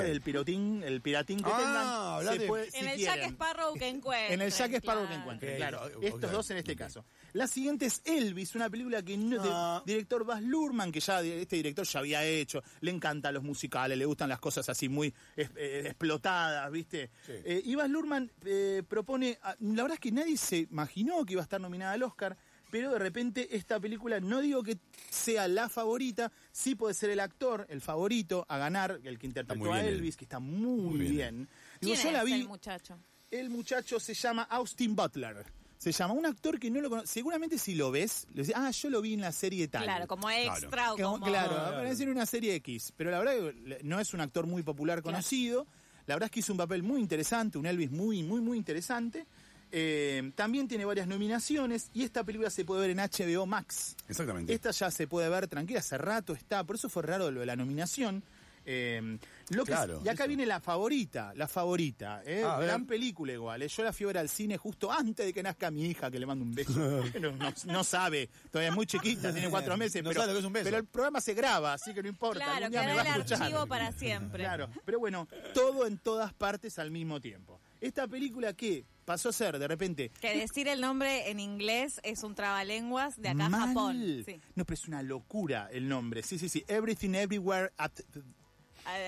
El 0.00 0.20
pirotín, 0.20 0.82
el 0.84 1.00
piratín 1.00 1.38
que 1.38 1.50
Ah, 1.52 2.18
tengan. 2.20 2.34
se 2.34 2.38
de- 2.40 2.46
puede- 2.46 2.64
En 2.66 2.70
si 2.72 2.78
el 2.78 2.94
quieren. 2.96 3.20
Jack 3.20 3.30
Sparrow 3.32 3.74
que 3.74 3.88
encuentren. 3.88 4.32
En 4.32 4.40
el 4.42 4.50
Jack 4.52 4.72
Sparrow 4.74 5.08
que 5.08 5.14
encuentren, 5.14 5.56
claro. 5.56 5.80
Estos 6.02 6.32
dos 6.32 6.50
en 6.50 6.56
este 6.58 6.76
caso. 6.76 7.04
La 7.32 7.46
siguiente 7.46 7.86
es 7.86 8.02
Elvis, 8.04 8.54
una 8.54 8.68
película 8.68 9.02
que 9.02 9.16
no, 9.16 9.42
de- 9.42 9.48
Ah. 9.52 9.82
director 9.86 10.24
Baz 10.24 10.42
Luhrmann, 10.42 10.90
que 10.92 11.00
ya 11.00 11.20
este 11.22 11.56
director 11.56 11.86
ya 11.86 12.00
había 12.00 12.24
hecho, 12.24 12.62
le 12.80 12.90
encantan 12.90 13.32
los 13.34 13.42
musicales, 13.42 13.96
le 13.96 14.04
gustan 14.04 14.28
las 14.28 14.38
cosas 14.40 14.68
así 14.68 14.88
muy 14.88 15.14
es- 15.36 15.50
eh, 15.56 15.82
explotadas, 15.86 16.70
¿viste? 16.72 17.10
Sí. 17.24 17.32
Eh, 17.44 17.62
y 17.64 17.74
Baz 17.74 17.88
Luhrmann 17.88 18.30
eh, 18.44 18.82
propone, 18.88 19.38
la 19.60 19.82
verdad 19.82 19.94
es 19.94 20.00
que 20.00 20.12
nadie 20.12 20.36
se 20.36 20.58
imaginó 20.70 21.24
que 21.24 21.32
iba 21.34 21.42
a 21.42 21.44
estar 21.44 21.60
nominada 21.60 21.92
al 21.92 22.02
Oscar, 22.02 22.36
pero 22.70 22.92
de 22.92 22.98
repente 22.98 23.56
esta 23.56 23.78
película, 23.80 24.20
no 24.20 24.40
digo 24.40 24.62
que 24.62 24.78
sea 25.10 25.48
la 25.48 25.68
favorita, 25.68 26.30
sí 26.52 26.74
puede 26.74 26.94
ser 26.94 27.10
el 27.10 27.20
actor, 27.20 27.66
el 27.68 27.80
favorito 27.80 28.46
a 28.48 28.58
ganar, 28.58 29.00
el 29.04 29.18
que 29.18 29.26
interpretó 29.26 29.72
a 29.72 29.76
bien 29.76 29.86
él. 29.86 29.94
Elvis, 29.94 30.16
que 30.16 30.24
está 30.24 30.38
muy, 30.38 30.80
Muy 30.82 30.98
bien. 30.98 31.10
bien. 31.16 31.48
Digo, 31.80 31.94
¿Quién 31.94 32.06
yo 32.06 32.12
la 32.12 32.24
vi, 32.24 32.32
el 32.34 32.48
muchacho? 32.48 32.98
el 33.30 33.50
muchacho 33.50 33.98
se 34.00 34.14
llama 34.14 34.42
Austin 34.50 34.94
Butler. 34.96 35.44
Se 35.78 35.92
llama 35.92 36.12
un 36.12 36.26
actor 36.26 36.58
que 36.58 36.70
no 36.70 36.80
lo 36.82 36.90
conoce. 36.90 37.06
Seguramente 37.06 37.56
si 37.56 37.74
lo 37.74 37.90
ves, 37.90 38.26
le 38.34 38.42
decís, 38.42 38.54
ah, 38.54 38.70
yo 38.70 38.90
lo 38.90 39.00
vi 39.00 39.14
en 39.14 39.22
la 39.22 39.32
serie 39.32 39.66
tal. 39.66 39.84
Claro, 39.84 40.06
como 40.06 40.28
extra 40.30 40.92
o 40.92 40.96
Como- 40.96 41.12
como... 41.12 41.24
Claro, 41.26 41.52
aparece 41.56 42.02
en 42.02 42.10
una 42.10 42.26
serie 42.26 42.54
X. 42.56 42.92
Pero 42.98 43.10
la 43.10 43.18
verdad 43.18 43.32
que 43.54 43.80
no 43.82 43.98
es 43.98 44.12
un 44.12 44.20
actor 44.20 44.46
muy 44.46 44.62
popular 44.62 45.00
conocido. 45.02 45.66
La 46.06 46.16
verdad 46.16 46.26
es 46.26 46.32
que 46.32 46.40
hizo 46.40 46.52
un 46.52 46.58
papel 46.58 46.82
muy 46.82 47.00
interesante, 47.00 47.56
un 47.56 47.64
Elvis 47.64 47.90
muy, 47.90 48.22
muy, 48.22 48.42
muy 48.42 48.58
interesante. 48.58 49.24
Eh, 49.72 50.32
también 50.34 50.66
tiene 50.66 50.84
varias 50.84 51.06
nominaciones 51.06 51.90
y 51.94 52.02
esta 52.02 52.24
película 52.24 52.50
se 52.50 52.64
puede 52.64 52.80
ver 52.80 52.90
en 52.90 52.98
HBO 52.98 53.46
Max. 53.46 53.96
Exactamente. 54.08 54.52
Esta 54.52 54.70
ya 54.72 54.90
se 54.90 55.06
puede 55.06 55.28
ver 55.28 55.46
tranquila, 55.46 55.78
hace 55.80 55.96
rato 55.98 56.32
está, 56.32 56.64
por 56.64 56.76
eso 56.76 56.88
fue 56.88 57.02
raro 57.04 57.30
lo 57.30 57.40
de 57.40 57.46
la 57.46 57.56
nominación. 57.56 58.22
Eh, 58.66 59.18
lo 59.48 59.64
que 59.64 59.72
Claro, 59.72 60.02
y 60.04 60.08
acá 60.08 60.24
eso. 60.24 60.28
viene 60.28 60.44
la 60.44 60.60
favorita, 60.60 61.32
la 61.34 61.48
favorita, 61.48 62.22
¿eh? 62.26 62.42
Gran 62.60 62.84
película 62.84 63.32
igual. 63.32 63.66
Yo 63.66 63.82
la 63.82 63.92
fui 63.92 64.04
a 64.04 64.06
ver 64.08 64.18
al 64.18 64.28
cine 64.28 64.58
justo 64.58 64.92
antes 64.92 65.24
de 65.24 65.32
que 65.32 65.42
nazca 65.42 65.70
mi 65.70 65.86
hija, 65.86 66.10
que 66.10 66.18
le 66.20 66.26
mando 66.26 66.44
un 66.44 66.52
beso. 66.54 66.72
no, 67.20 67.32
no- 67.32 67.54
no 67.64 67.84
sabe, 67.84 68.28
todavía 68.50 68.68
es 68.68 68.74
muy 68.76 68.86
chiquita, 68.86 69.32
tiene 69.32 69.48
cuatro 69.48 69.76
meses, 69.78 70.02
No 70.02 70.10
pero, 70.10 70.20
sabe 70.20 70.32
lo 70.32 70.36
que 70.36 70.40
es 70.40 70.46
un 70.46 70.52
beso. 70.52 70.64
pero 70.64 70.76
el 70.76 70.84
programa 70.84 71.20
se 71.20 71.32
graba, 71.34 71.72
así 71.72 71.94
que 71.94 72.02
no 72.02 72.08
importa. 72.08 72.44
Claro, 72.44 72.52
algún 72.66 72.70
día 72.72 72.80
me 72.82 72.86
queda 72.86 72.94
va 72.96 73.14
el 73.16 73.32
archivo 73.32 73.66
para 73.66 73.92
siempre. 73.92 74.42
Claro, 74.44 74.68
pero 74.84 74.98
bueno, 74.98 75.26
todo 75.54 75.86
en 75.86 75.96
todas 75.98 76.32
partes 76.34 76.78
al 76.78 76.90
mismo 76.90 77.18
tiempo. 77.20 77.60
Esta 77.80 78.06
película 78.06 78.52
que 78.52 78.84
pasó 79.04 79.30
a 79.30 79.32
ser 79.32 79.58
de 79.58 79.66
repente 79.66 80.10
Que 80.20 80.36
decir 80.36 80.68
el 80.68 80.80
nombre 80.80 81.30
en 81.30 81.40
inglés 81.40 82.00
es 82.04 82.22
un 82.22 82.34
trabalenguas 82.34 83.20
de 83.20 83.30
acá 83.30 83.46
a 83.46 83.48
mal. 83.48 83.68
Japón. 83.68 84.22
Sí. 84.26 84.40
No, 84.54 84.64
pero 84.64 84.74
es 84.74 84.86
una 84.88 85.02
locura 85.02 85.68
el 85.72 85.88
nombre. 85.88 86.22
Sí, 86.22 86.38
sí, 86.38 86.48
sí. 86.48 86.64
Everything 86.68 87.14
Everywhere 87.14 87.72
at 87.76 87.92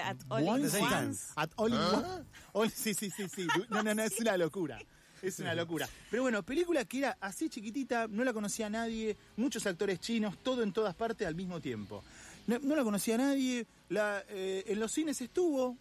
At 0.05 0.17
all 0.29 0.43
in 0.43 0.49
once. 0.49 0.79
time. 0.79 0.91
once. 1.07 1.33
At 1.37 1.50
all 1.57 1.73
in 1.73 1.79
one. 1.79 2.25
All- 2.52 2.71
sí, 2.71 2.95
sí, 2.95 3.11
sí, 3.11 3.29
sí. 3.29 3.47
No, 3.71 3.83
no, 3.83 3.95
no, 3.95 4.02
es 4.02 4.19
una 4.21 4.37
locura. 4.37 4.79
Es 5.23 5.38
una 5.38 5.55
locura. 5.55 5.88
Pero 6.11 6.23
bueno, 6.23 6.43
película 6.43 6.85
que 6.85 6.99
era 6.99 7.17
así 7.21 7.49
chiquitita, 7.49 8.07
no 8.09 8.23
la 8.25 8.33
conocía 8.33 8.69
nadie, 8.69 9.17
muchos 9.37 9.67
actores 9.67 9.99
chinos, 10.00 10.37
todo 10.43 10.62
en 10.62 10.73
todas 10.73 10.95
partes 10.95 11.26
al 11.26 11.35
mismo 11.37 11.61
tiempo. 11.61 12.02
No, 12.49 12.59
no 12.59 12.75
la 12.76 12.83
conocía 12.83 13.17
nadie, 13.17 13.67
la, 13.88 14.25
eh, 14.29 14.64
en 14.67 14.81
los 14.81 14.91
cines 14.93 15.21
estuvo 15.21 15.76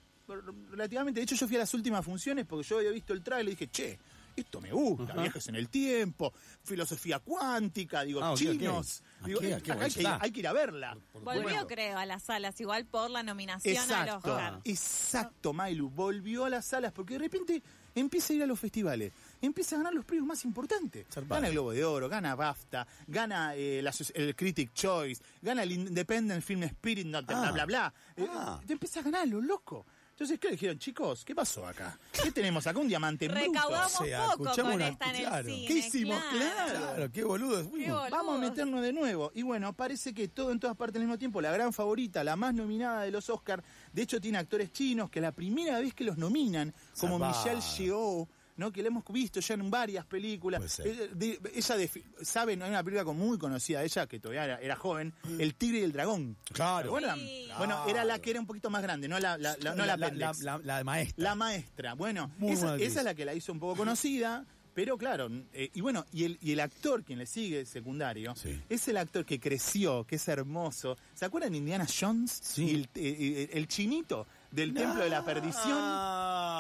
relativamente, 0.72 1.20
de 1.20 1.24
hecho 1.24 1.36
yo 1.36 1.48
fui 1.48 1.56
a 1.58 1.60
las 1.60 1.74
últimas 1.74 2.04
funciones 2.06 2.46
porque 2.46 2.68
yo 2.68 2.78
había 2.78 2.92
visto 2.92 3.14
el 3.14 3.22
trailer 3.24 3.48
y 3.54 3.56
dije, 3.56 3.68
che, 3.70 4.00
esto 4.36 4.62
me 4.62 4.72
gusta, 4.72 5.14
viajes 5.14 5.48
en 5.50 5.56
el 5.56 5.68
tiempo, 5.68 6.34
filosofía 6.64 7.20
cuántica, 7.20 8.04
digo, 8.04 8.24
Ah, 8.24 8.34
chinos, 8.36 9.04
digo, 9.26 9.42
eh, 9.42 9.60
bueno, 9.66 9.82
hay, 9.84 9.92
que, 9.92 10.08
hay 10.08 10.32
que 10.32 10.40
ir 10.40 10.48
a 10.48 10.54
verla. 10.54 10.98
Volvió, 11.22 11.44
Bueno. 11.44 11.68
creo, 11.68 11.98
a 11.98 12.06
las 12.06 12.24
salas, 12.24 12.60
igual 12.62 12.86
por 12.86 13.10
la 13.12 13.24
nominación 13.24 13.76
al 13.78 13.84
Exacto, 13.84 14.18
Oscar. 14.30 14.60
exacto, 14.64 15.54
Mailu. 15.54 15.90
Volvió 15.90 16.46
a 16.46 16.50
las 16.50 16.66
salas 16.66 16.94
porque 16.94 17.16
de 17.16 17.20
repente 17.20 17.62
empieza 17.94 18.32
a 18.32 18.36
ir 18.38 18.44
a 18.44 18.48
los 18.48 18.58
festivales, 18.58 19.12
empieza 19.42 19.76
a 19.76 19.80
ganar 19.80 19.94
los 19.94 20.06
premios 20.06 20.26
más 20.26 20.46
importantes. 20.46 21.06
Zarpado. 21.12 21.36
Gana 21.42 21.48
el 21.48 21.54
Globo 21.54 21.72
de 21.74 21.84
Oro, 21.84 22.08
gana 22.08 22.34
BAFTA, 22.34 22.88
gana 23.08 23.54
eh, 23.56 23.82
la 23.84 23.92
el 24.14 24.34
Critic 24.34 24.74
Choice, 24.74 25.22
gana 25.42 25.64
el 25.64 25.74
Independent 25.74 26.42
Film 26.42 26.64
Spirit, 26.64 27.06
no, 27.06 27.22
bla, 27.22 27.50
Ah. 27.50 27.52
bla, 27.52 27.66
bla. 27.66 27.94
Eh, 28.16 28.26
Ah. 28.30 28.62
te 28.66 28.72
empieza 28.74 29.02
a 29.02 29.04
ganar, 29.04 29.28
lo 29.28 29.42
loco. 29.42 29.86
Entonces, 30.22 30.40
¿qué 30.40 30.52
dijeron? 30.52 30.78
Chicos, 30.78 31.26
¿qué 31.26 31.34
pasó 31.34 31.66
acá? 31.66 31.98
¿Qué 32.12 32.32
tenemos 32.32 32.68
acá? 32.68 32.78
Un 32.78 32.88
diamante 32.88 33.26
en 33.26 33.32
bruto. 33.32 33.48
Recaudamos 33.54 34.02
O 34.02 34.06
sea, 34.06 34.20
poco 34.28 34.44
escuchamos 34.44 34.72
con 34.74 34.74
una- 34.76 34.88
esta 34.90 35.10
en 35.10 35.16
el 35.16 35.22
claro. 35.24 35.50
cine. 35.50 35.68
¿Qué 35.68 35.74
hicimos? 35.74 36.24
Claro. 36.30 36.80
Claro, 36.80 37.12
qué 37.12 37.24
boludo. 37.24 37.72
Qué 37.72 37.92
boludo. 37.92 38.08
Vamos 38.12 38.36
a 38.36 38.38
meternos 38.38 38.82
de 38.84 38.94
nuevo. 38.94 39.32
Y 39.34 39.42
bueno, 39.42 39.74
parece 39.74 40.14
que 40.14 40.28
todo 40.28 40.52
en 40.52 40.60
todas 40.60 40.78
partes 40.78 40.98
al 40.98 41.08
mismo 41.08 41.18
tiempo. 41.18 41.42
La 41.42 41.52
gran 41.52 41.74
favorita, 41.74 42.24
la 42.24 42.36
más 42.36 42.54
nominada 42.54 43.02
de 43.02 43.10
los 43.10 43.32
Oscars. 43.32 43.64
De 43.92 44.04
hecho, 44.04 44.22
tiene 44.22 44.38
actores 44.38 44.72
chinos 44.72 45.10
que 45.10 45.20
la 45.22 45.32
primera 45.32 45.80
vez 45.80 45.96
que 45.96 46.04
los 46.04 46.20
nominan, 46.20 46.72
como. 47.00 47.18
Michelle 47.18 47.60
Yeoh, 47.80 48.28
¿no? 48.58 48.72
que 48.72 48.82
la 48.82 48.88
hemos 48.90 49.04
visto 49.10 49.40
ya 49.40 49.54
en 49.56 49.70
varias 49.72 50.06
películas. 50.06 50.80
Ella, 50.80 51.08
de- 51.14 51.40
ella 51.56 51.78
defi- 51.78 52.04
saben, 52.22 52.62
hay 52.62 52.70
una 52.70 52.84
película 52.84 53.12
muy 53.14 53.38
conocida 53.38 53.80
de 53.80 53.86
ella, 53.86 54.08
que 54.08 54.20
todavía 54.20 54.46
era, 54.46 54.60
era 54.60 54.76
joven, 54.76 55.14
El 55.40 55.56
Tigre 55.56 55.80
y 55.80 55.84
el 55.84 55.92
Dragón. 55.92 56.38
Claro. 56.54 56.98
Sí. 57.16 57.48
Bueno, 57.58 57.86
era 57.88 58.04
la 58.06 58.20
que 58.20 58.32
era 58.32 58.40
un 58.40 58.46
poquito 58.48 58.70
más 58.70 58.82
grande, 58.82 59.08
no 59.08 59.20
la, 59.20 59.38
la- 59.38 59.58
la- 59.60 59.76
no 59.76 59.86
la, 59.86 59.98
la, 59.98 60.10
pendex. 60.10 60.42
la- 60.42 60.58
la 60.60 60.84
maestra. 60.84 61.24
La 61.24 61.36
maestra, 61.36 61.94
bueno, 61.96 62.32
esa, 62.42 62.76
es 62.78 62.96
la 63.04 63.14
que 63.16 63.26
la 63.26 63.34
hizo 63.34 63.52
un 63.52 63.60
poco 63.60 63.76
conocida, 63.78 64.46
pero 64.74 64.98
claro, 64.98 65.30
eh, 65.52 65.70
y 65.74 65.82
bueno, 65.82 66.06
y 66.14 66.24
el, 66.24 66.38
y 66.42 66.54
el 66.54 66.60
actor 66.62 67.04
quien 67.04 67.20
le 67.20 67.26
sigue 67.26 67.66
secundario, 67.66 68.34
Sí. 68.38 68.58
es 68.70 68.88
el 68.88 68.96
actor 68.98 69.26
que 69.26 69.38
creció, 69.40 70.06
que 70.06 70.16
es 70.16 70.28
hermoso. 70.30 70.98
¿Se 71.14 71.26
acuerdan 71.26 71.52
de 71.52 71.58
Indiana 71.58 71.86
Jones? 71.86 72.40
Sí. 72.42 72.64
Y 72.66 72.76
el, 72.76 72.82
eh, 72.84 72.90
eh, 72.96 73.50
el 73.54 73.68
chinito 73.68 74.26
del 74.52 74.74
Templo 74.74 75.04
de 75.04 75.10
la 75.10 75.24
Perdición. 75.24 75.78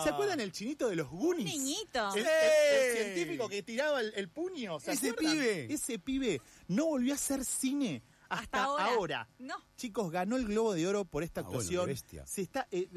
¿Se 0.03 0.09
acuerdan 0.09 0.39
el 0.39 0.51
chinito 0.51 0.89
de 0.89 0.95
los 0.95 1.09
Goonies? 1.09 1.45
niñito. 1.45 2.13
El, 2.15 2.25
el- 2.25 2.97
científico 2.97 3.47
que 3.49 3.63
tiraba 3.63 4.01
el, 4.01 4.13
el 4.15 4.29
puño. 4.29 4.79
¿se 4.79 4.93
Ese 4.93 5.09
acuerdan? 5.09 5.33
pibe. 5.33 5.73
Ese 5.73 5.99
pibe 5.99 6.41
no 6.67 6.85
volvió 6.87 7.13
a 7.13 7.15
hacer 7.15 7.45
cine 7.45 8.01
hasta, 8.29 8.43
Hasta 8.43 8.63
ahora. 8.63 8.85
ahora. 8.85 9.27
No. 9.39 9.55
Chicos, 9.75 10.09
ganó 10.09 10.37
el 10.37 10.45
Globo 10.45 10.73
de 10.73 10.87
Oro 10.87 11.03
por 11.05 11.21
esta 11.21 11.41
Ah, 11.41 11.43
bueno, 11.43 11.59
actuación. 11.59 11.85
qué 11.85 11.91
bestia. 11.91 12.25
se 12.25 12.41
está 12.41 12.65
eh, 12.71 12.87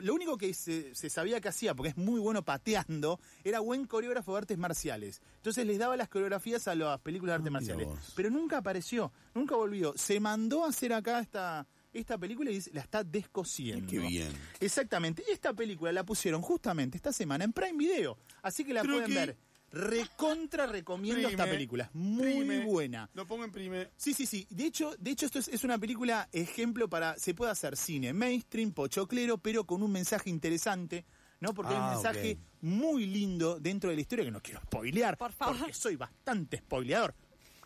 Lo 0.00 0.14
único 0.14 0.36
que 0.36 0.52
se, 0.52 0.94
se 0.94 1.08
sabía 1.08 1.40
que 1.40 1.48
hacía, 1.48 1.74
porque 1.74 1.88
es 1.90 1.96
muy 1.96 2.20
bueno 2.20 2.44
pateando, 2.44 3.18
era 3.42 3.60
buen 3.60 3.86
coreógrafo 3.86 4.32
de 4.32 4.38
artes 4.38 4.58
marciales. 4.58 5.22
Entonces 5.36 5.64
les 5.66 5.78
daba 5.78 5.96
las 5.96 6.08
coreografías 6.10 6.68
a 6.68 6.74
las 6.74 7.00
películas 7.00 7.32
de 7.32 7.36
artes 7.36 7.46
Ah, 7.54 7.58
mira 7.60 7.74
marciales. 7.74 7.86
vos. 8.04 8.12
Pero 8.14 8.28
nunca 8.30 8.58
apareció, 8.58 9.12
nunca 9.34 9.56
volvió. 9.56 9.94
Se 9.96 10.20
mandó 10.20 10.64
a 10.64 10.68
hacer 10.68 10.92
acá 10.92 11.20
esta, 11.20 11.66
esta 12.00 12.18
película 12.18 12.50
y 12.50 12.60
la 12.72 12.80
está 12.82 13.02
descosiendo. 13.04 13.90
Qué 13.90 13.98
bien. 13.98 14.32
Exactamente. 14.60 15.24
Y 15.28 15.32
esta 15.32 15.52
película 15.54 15.92
la 15.92 16.04
pusieron 16.04 16.42
justamente 16.42 16.96
esta 16.96 17.12
semana 17.12 17.44
en 17.44 17.52
Prime 17.52 17.76
Video. 17.78 18.18
Así 18.42 18.64
que 18.64 18.72
la 18.74 18.82
pueden 18.82 19.12
ver. 19.14 19.36
Recontra 19.70 20.66
recomiendo 20.66 21.28
esta 21.28 21.44
película. 21.46 21.84
Es 21.84 21.94
muy 21.94 22.22
Prime. 22.44 22.64
buena. 22.64 23.10
Lo 23.12 23.26
pongo 23.26 23.44
en 23.44 23.50
prime. 23.50 23.90
Sí, 23.96 24.14
sí, 24.14 24.24
sí. 24.24 24.46
De 24.48 24.66
hecho, 24.66 24.94
de 24.98 25.10
hecho 25.10 25.26
esto 25.26 25.40
es, 25.40 25.48
es 25.48 25.64
una 25.64 25.78
película 25.78 26.28
ejemplo 26.32 26.88
para... 26.88 27.18
Se 27.18 27.34
puede 27.34 27.50
hacer 27.50 27.76
cine 27.76 28.12
mainstream, 28.12 28.70
pochoclero, 28.72 29.38
pero 29.38 29.64
con 29.66 29.82
un 29.82 29.90
mensaje 29.90 30.30
interesante, 30.30 31.04
¿no? 31.40 31.52
Porque 31.54 31.72
hay 31.74 31.78
Ah, 31.80 31.86
un 31.88 31.92
mensaje 31.94 32.32
ok. 32.40 32.62
muy 32.62 33.06
lindo 33.06 33.58
dentro 33.58 33.90
de 33.90 33.96
la 33.96 34.02
historia 34.02 34.24
que 34.24 34.30
no 34.30 34.40
quiero 34.40 34.60
spoilear. 34.60 35.16
Por 35.18 35.32
favor. 35.32 35.58
Porque 35.58 35.72
soy 35.74 35.96
bastante 35.96 36.58
spoileador. 36.58 37.12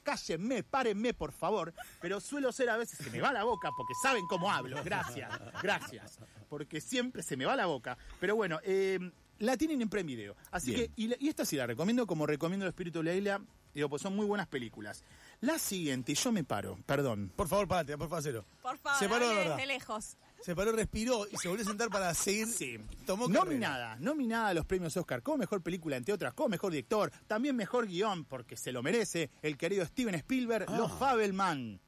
Cállenme, 0.08 0.62
párenme, 0.62 1.12
por 1.12 1.32
favor. 1.32 1.74
Pero 2.00 2.18
suelo 2.20 2.50
ser 2.50 2.70
a 2.70 2.78
veces, 2.78 2.98
se 2.98 3.10
me 3.10 3.20
va 3.20 3.30
la 3.30 3.44
boca 3.44 3.68
porque 3.76 3.92
saben 4.02 4.26
cómo 4.26 4.50
hablo. 4.50 4.82
Gracias, 4.82 5.30
gracias. 5.62 6.18
Porque 6.48 6.80
siempre 6.80 7.22
se 7.22 7.36
me 7.36 7.44
va 7.44 7.54
la 7.56 7.66
boca. 7.66 7.98
Pero 8.18 8.34
bueno, 8.34 8.58
eh, 8.64 8.98
la 9.38 9.58
tienen 9.58 9.82
en 9.82 9.90
Prime 9.90 10.04
Video. 10.06 10.34
Así 10.50 10.72
Bien. 10.74 10.86
que, 10.86 10.92
y, 11.02 11.08
la- 11.08 11.16
y 11.20 11.28
esta 11.28 11.44
sí 11.44 11.56
la 11.56 11.66
recomiendo 11.66 12.06
como 12.06 12.26
recomiendo 12.26 12.64
El 12.64 12.70
Espíritu 12.70 13.00
de 13.00 13.04
la 13.04 13.14
Isla. 13.14 13.42
Digo, 13.74 13.90
pues 13.90 14.00
son 14.00 14.16
muy 14.16 14.24
buenas 14.24 14.46
películas. 14.48 15.04
La 15.42 15.58
siguiente, 15.58 16.14
yo 16.14 16.32
me 16.32 16.42
paro, 16.42 16.78
perdón. 16.86 17.30
Por 17.36 17.46
favor, 17.46 17.68
párate, 17.68 17.98
por 17.98 18.08
favor, 18.08 18.22
cero. 18.22 18.44
Por 18.62 18.78
favor, 18.78 18.98
Se 18.98 19.08
paró 19.10 19.28
de 19.56 19.66
lejos. 19.66 20.16
Se 20.42 20.54
paró, 20.54 20.73
respiró 20.73 21.26
y 21.30 21.37
se 21.37 21.49
volvió 21.49 21.64
a 21.64 21.68
sentar 21.68 21.88
para 21.90 22.14
seguir. 22.14 22.47
Sí. 22.47 22.78
Tomó 23.04 23.28
nominada, 23.28 23.97
nominada 24.00 24.49
a 24.49 24.54
los 24.54 24.64
premios 24.64 24.97
Oscar 24.97 25.23
como 25.23 25.38
mejor 25.38 25.62
película, 25.62 25.97
entre 25.97 26.14
otras, 26.14 26.33
como 26.35 26.49
mejor 26.50 26.73
director, 26.73 27.11
también 27.26 27.54
mejor 27.57 27.87
guion, 27.87 28.25
porque 28.25 28.57
se 28.57 28.73
lo 28.73 28.83
merece, 28.83 29.30
el 29.42 29.57
querido 29.59 29.85
Steven 29.85 30.14
Spielberg, 30.14 30.66
Ah. 30.68 30.76
Los 30.78 30.92
Fabelman. 30.92 31.80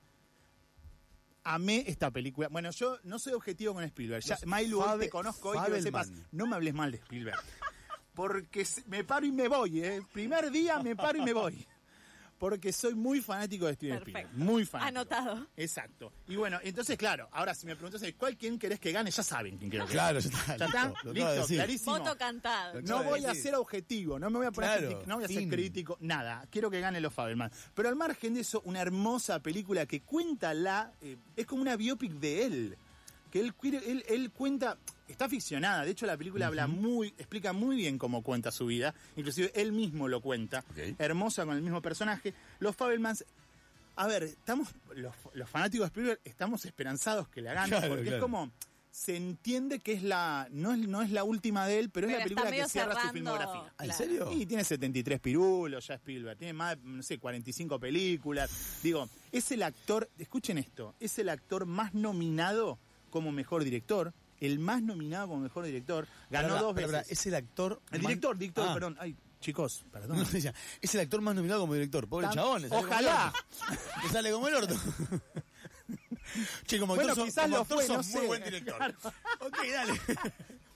Amé 1.43 1.85
esta 1.87 2.11
película. 2.11 2.49
Bueno, 2.49 2.71
yo 2.71 2.99
no 3.05 3.19
soy 3.19 3.33
objetivo 3.33 3.73
con 3.75 3.83
Spielberg. 3.85 4.23
Ya, 4.23 4.37
hoy 4.45 4.85
Fabe- 4.89 5.05
te 5.05 5.11
conozco 5.11 5.51
hoy, 5.51 5.59
quiero 5.59 5.75
que 5.77 5.83
sepas, 5.83 6.07
Fabelman. 6.09 6.29
no 6.33 6.47
me 6.47 6.57
hables 6.57 6.75
mal 6.75 6.91
de 6.93 6.99
Spielberg. 6.99 7.39
Porque 8.15 8.67
me 8.89 9.05
paro 9.05 9.25
y 9.25 9.33
me 9.33 9.49
voy, 9.49 9.83
¿eh? 9.83 10.03
Primer 10.13 10.51
día 10.51 10.83
me 10.83 10.95
paro 10.97 11.19
y 11.19 11.23
me 11.23 11.33
voy. 11.33 11.67
Porque 12.41 12.73
soy 12.73 12.95
muy 12.95 13.21
fanático 13.21 13.67
de 13.67 13.75
Steven 13.75 13.99
Perfecto. 13.99 14.19
Spielberg. 14.21 14.45
Muy 14.51 14.65
fanático. 14.65 14.99
Anotado. 14.99 15.47
Exacto. 15.59 16.11
Y 16.27 16.37
bueno, 16.37 16.59
entonces, 16.63 16.97
claro, 16.97 17.29
ahora 17.33 17.55
si 17.55 17.67
me 17.67 17.77
preguntas 17.77 18.03
cuál 18.17 18.39
quién 18.39 18.59
querés 18.59 18.81
que 18.81 18.93
gane, 18.93 19.11
ya 19.11 19.23
saben 19.23 19.59
quién 19.59 19.69
quiero 19.69 19.85
que 19.87 19.93
Claro, 19.93 20.21
ya 20.21 20.29
está. 20.31 20.57
¿Ya 20.57 20.65
está? 20.65 20.93
listo, 21.13 21.47
clarísimo. 21.47 21.99
Voto 21.99 22.17
cantado. 22.17 22.81
No 22.81 23.05
voy 23.05 23.27
a 23.27 23.35
ser 23.35 23.55
objetivo, 23.57 24.19
no 24.19 24.31
me 24.31 24.39
voy 24.39 24.47
a 24.47 24.53
poner 24.53 24.71
Claro, 24.71 24.87
crítico, 24.87 25.07
no 25.07 25.17
voy 25.17 25.25
a 25.25 25.29
ser 25.29 25.49
crítico, 25.51 25.99
nada. 26.01 26.47
Quiero 26.51 26.71
que 26.71 26.81
gane 26.81 26.99
los 26.99 27.13
Fabelman. 27.13 27.53
Pero 27.75 27.91
al 27.91 27.97
margen 27.97 28.33
de 28.33 28.41
eso, 28.41 28.63
una 28.65 28.81
hermosa 28.81 29.41
película 29.41 29.85
que 29.85 30.01
cuenta 30.01 30.55
la. 30.55 30.95
eh, 31.03 31.19
es 31.37 31.45
como 31.45 31.61
una 31.61 31.77
biopic 31.77 32.13
de 32.13 32.47
él. 32.47 32.79
Que 33.31 33.41
él, 33.41 33.55
quiere- 33.55 33.91
él, 33.91 34.05
él 34.09 34.31
cuenta. 34.31 34.77
Está 35.09 35.29
ficcionada, 35.29 35.85
de 35.85 35.91
hecho 35.91 36.07
la 36.07 36.17
película 36.17 36.47
habla 36.47 36.69
muy, 36.69 37.09
explica 37.19 37.53
muy 37.53 37.75
bien 37.77 37.99
cómo 37.99 38.23
cuenta 38.23 38.53
su 38.53 38.67
vida, 38.67 38.95
inclusive 39.17 39.51
él 39.57 39.73
mismo 39.73 40.07
lo 40.07 40.21
cuenta, 40.21 40.65
hermosa 40.99 41.45
con 41.45 41.57
el 41.57 41.63
mismo 41.63 41.83
personaje. 41.83 42.33
Los 42.61 42.77
Fabelmans, 42.77 43.25
a 43.97 44.07
ver, 44.07 44.23
estamos, 44.23 44.69
los, 44.95 45.13
los 45.35 45.51
fanáticos 45.51 45.87
de 45.87 45.89
Spielberg 45.89 46.21
estamos 46.25 46.65
esperanzados 46.65 47.29
que 47.29 47.41
la 47.41 47.55
gane, 47.55 47.71
Claro, 47.71 47.89
porque 47.97 48.15
es 48.15 48.21
como, 48.21 48.53
se 48.93 49.17
entiende 49.17 49.81
que 49.81 49.95
es 49.95 50.05
la, 50.05 50.47
no 50.53 50.73
es, 50.75 50.79
no 50.87 51.03
es 51.03 51.11
la 51.11 51.25
última 51.25 51.67
de 51.67 51.81
él, 51.81 51.91
pero, 51.91 52.07
es 52.07 52.13
la 52.17 52.23
película 52.23 52.51
que 52.53 52.69
cierra 52.69 53.03
su 53.03 53.09
filmografía. 53.09 53.63
¿En 53.81 53.87
Claro. 53.87 53.93
serio? 53.95 54.33
Y 54.33 54.47
tiene 54.47 54.63
73 54.63 55.19
pirulos 55.19 55.89
ya 55.89 55.95
Spielberg, 55.95 56.39
tiene 56.39 56.53
más, 56.53 56.77
de, 56.81 56.89
no 56.89 57.03
sé, 57.03 57.19
45 57.19 57.81
películas. 57.81 58.49
Digo, 58.81 59.09
es 59.33 59.51
el 59.51 59.65
actor, 59.65 60.09
escuchen 60.19 60.57
esto, 60.57 60.95
es 61.01 61.19
el 61.19 61.29
actor 61.31 61.67
más 61.67 61.95
nominado 61.95 62.79
como 63.11 63.33
mejor 63.33 63.65
director, 63.65 64.13
el 64.41 64.59
más 64.59 64.83
nominado 64.83 65.29
como 65.29 65.41
mejor 65.41 65.65
director, 65.65 66.07
ganó 66.31 66.59
dos 66.59 66.75
veces. 66.75 67.11
Es 67.11 67.27
el 67.27 67.35
actor. 67.35 67.81
el 67.93 68.01
más- 68.03 68.09
director, 68.09 68.39
director, 68.39 68.67
Ah. 68.69 68.75
perdón. 68.75 68.97
Ay, 69.01 69.15
chicos, 69.41 69.85
perdón. 69.93 70.19
Es 70.83 70.95
el 70.95 71.01
actor 71.01 71.21
más 71.21 71.35
nominado 71.35 71.61
como 71.61 71.75
director. 71.75 72.09
Pobre 72.09 72.27
Tam- 72.29 72.35
chabón. 72.35 72.65
Ojalá. 72.71 73.33
Le 74.03 74.09
sale 74.09 74.33
como 74.33 74.49
el 74.49 74.55
orto. 74.55 74.75
che, 76.67 76.79
como 76.79 76.95
Bueno, 76.95 77.15
sos- 77.15 77.25
quizás 77.25 77.45
como 77.45 77.57
lo 77.57 77.63
actor 77.63 77.77
fue, 77.79 77.87
sos 77.87 77.97
no 78.07 78.13
muy 78.13 78.21
sé. 78.23 78.27
buen 78.27 78.45
director. 78.45 78.77
Claro. 78.77 78.95
ok, 79.41 79.57
dale. 79.73 80.01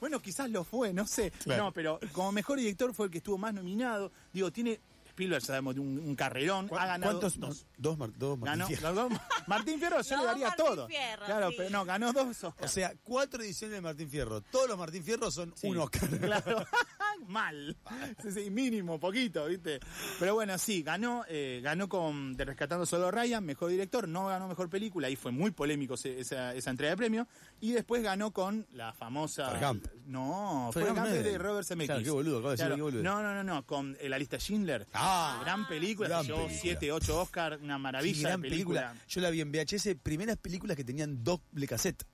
Bueno, 0.00 0.20
quizás 0.20 0.50
lo 0.50 0.64
fue, 0.64 0.92
no 0.92 1.06
sé. 1.06 1.30
Claro. 1.30 1.64
No, 1.64 1.72
pero 1.72 1.98
como 2.12 2.32
mejor 2.32 2.58
director 2.58 2.92
fue 2.92 3.06
el 3.06 3.12
que 3.12 3.18
estuvo 3.18 3.38
más 3.38 3.54
nominado. 3.54 4.12
Digo, 4.32 4.52
tiene 4.52 4.80
Spielberg 5.14 5.44
sabemos 5.44 5.75
de 5.76 5.80
un, 5.80 5.99
un 5.99 6.16
carrerón. 6.16 6.68
Ha 6.76 6.87
ganado 6.87 7.21
¿Cuántos? 7.21 7.38
dos. 7.38 7.66
Dos, 7.78 7.97
Mar- 7.99 8.11
dos 8.16 8.37
Martín 8.38 8.59
Ganó, 8.59 8.66
Fierro. 8.66 8.94
ganó- 8.94 9.21
Martín 9.47 9.78
Fierro 9.78 10.00
yo 10.02 10.16
No, 10.16 10.23
le 10.23 10.26
daría 10.28 10.49
Martín 10.49 10.66
todo. 10.66 10.87
Fierro, 10.88 11.25
claro, 11.26 11.50
sí. 11.50 11.54
pero 11.56 11.71
no, 11.71 11.85
ganó 11.85 12.12
dos 12.12 12.44
Oscars. 12.44 12.71
O 12.71 12.75
sea, 12.75 12.92
cuatro 13.04 13.42
ediciones 13.42 13.76
de 13.76 13.80
Martín 13.80 14.11
Fierro. 14.11 14.40
Todos 14.40 14.68
los 14.68 14.76
Martín 14.78 15.04
Fierro 15.04 15.30
son 15.30 15.52
Sí. 15.56 15.68
un 15.68 15.78
Oscar. 15.78 16.09
Claro, 16.18 16.66
mal. 17.28 17.76
Sí, 18.23 18.31
sí, 18.31 18.50
mínimo, 18.50 18.99
poquito, 18.99 19.47
¿viste? 19.47 19.81
Pero 20.19 20.35
bueno, 20.35 20.57
sí, 20.59 20.83
ganó 20.83 21.25
eh, 21.28 21.61
ganó 21.62 21.88
con 21.88 22.37
De 22.37 22.45
Rescatando 22.45 22.87
Solo 22.87 23.11
Ryan, 23.11 23.45
mejor 23.45 23.71
director, 23.71 24.09
no 24.09 24.28
ganó 24.28 24.49
mejor 24.49 24.69
película, 24.71 25.11
y 25.11 25.16
fue 25.16 25.33
muy 25.33 25.50
polémico 25.50 25.95
esa, 25.95 26.54
esa 26.54 26.71
entrega 26.71 26.90
de 26.93 26.97
premio. 26.97 27.28
Y 27.61 27.73
después 27.73 28.02
ganó 28.02 28.33
con 28.33 28.66
la 28.73 28.93
famosa. 28.93 29.59
Gump. 29.59 29.87
No, 30.07 30.71
fue 30.73 30.83
Gump 30.83 30.97
Gump 30.97 31.09
no 31.09 31.14
es 31.14 31.25
de 31.25 31.38
Robert 31.38 31.66
Zemeckis. 31.66 31.87
Claro, 31.88 32.04
qué 32.04 32.11
boludo, 32.11 32.38
acabo 32.38 32.50
de 32.50 32.57
decir, 32.57 32.75
qué 32.75 32.83
boludo. 32.83 33.02
No, 33.02 33.23
no, 33.23 33.35
no, 33.35 33.45
no, 33.45 33.66
con 33.66 33.97
eh, 34.00 34.09
La 34.09 34.19
Lista 34.19 34.38
Schindler. 34.38 34.87
Ah, 34.93 35.40
gran 35.43 35.66
película, 35.66 36.09
gran 36.09 36.25
llevó 36.25 36.47
película. 36.47 36.61
7, 36.61 36.93
8 36.93 37.21
Oscar, 37.21 37.59
una 37.62 37.78
maravilla 37.78 38.28
gran 38.28 38.43
de 38.43 38.49
película. 38.49 38.81
película. 38.81 39.07
Yo 39.09 39.21
la 39.21 39.31
vi 39.31 39.40
en 39.40 39.52
VHS, 39.52 39.97
primeras 40.02 40.37
películas 40.37 40.76
que 40.76 40.85
tenían 40.85 41.23
doble 41.23 41.66
cassette. 41.66 42.04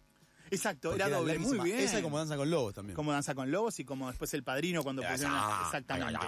Exacto, 0.51 0.95
era 0.95 1.09
doble, 1.09 1.39
muy 1.39 1.59
bien. 1.61 1.79
Esa 1.81 2.01
y 2.01 2.03
como 2.03 2.19
danza 2.19 2.37
con 2.37 2.51
lobos 2.51 2.75
también. 2.75 2.95
como 2.97 3.13
Danza 3.13 3.35
con 3.35 3.51
Lobos 3.51 3.79
y 3.81 3.85
como 3.85 4.09
después 4.09 4.33
El 4.35 4.43
Padrino 4.43 4.83
cuando 4.83 5.03
pusieron 5.03 5.33
la- 5.35 5.63
Exactamente. 5.67 6.19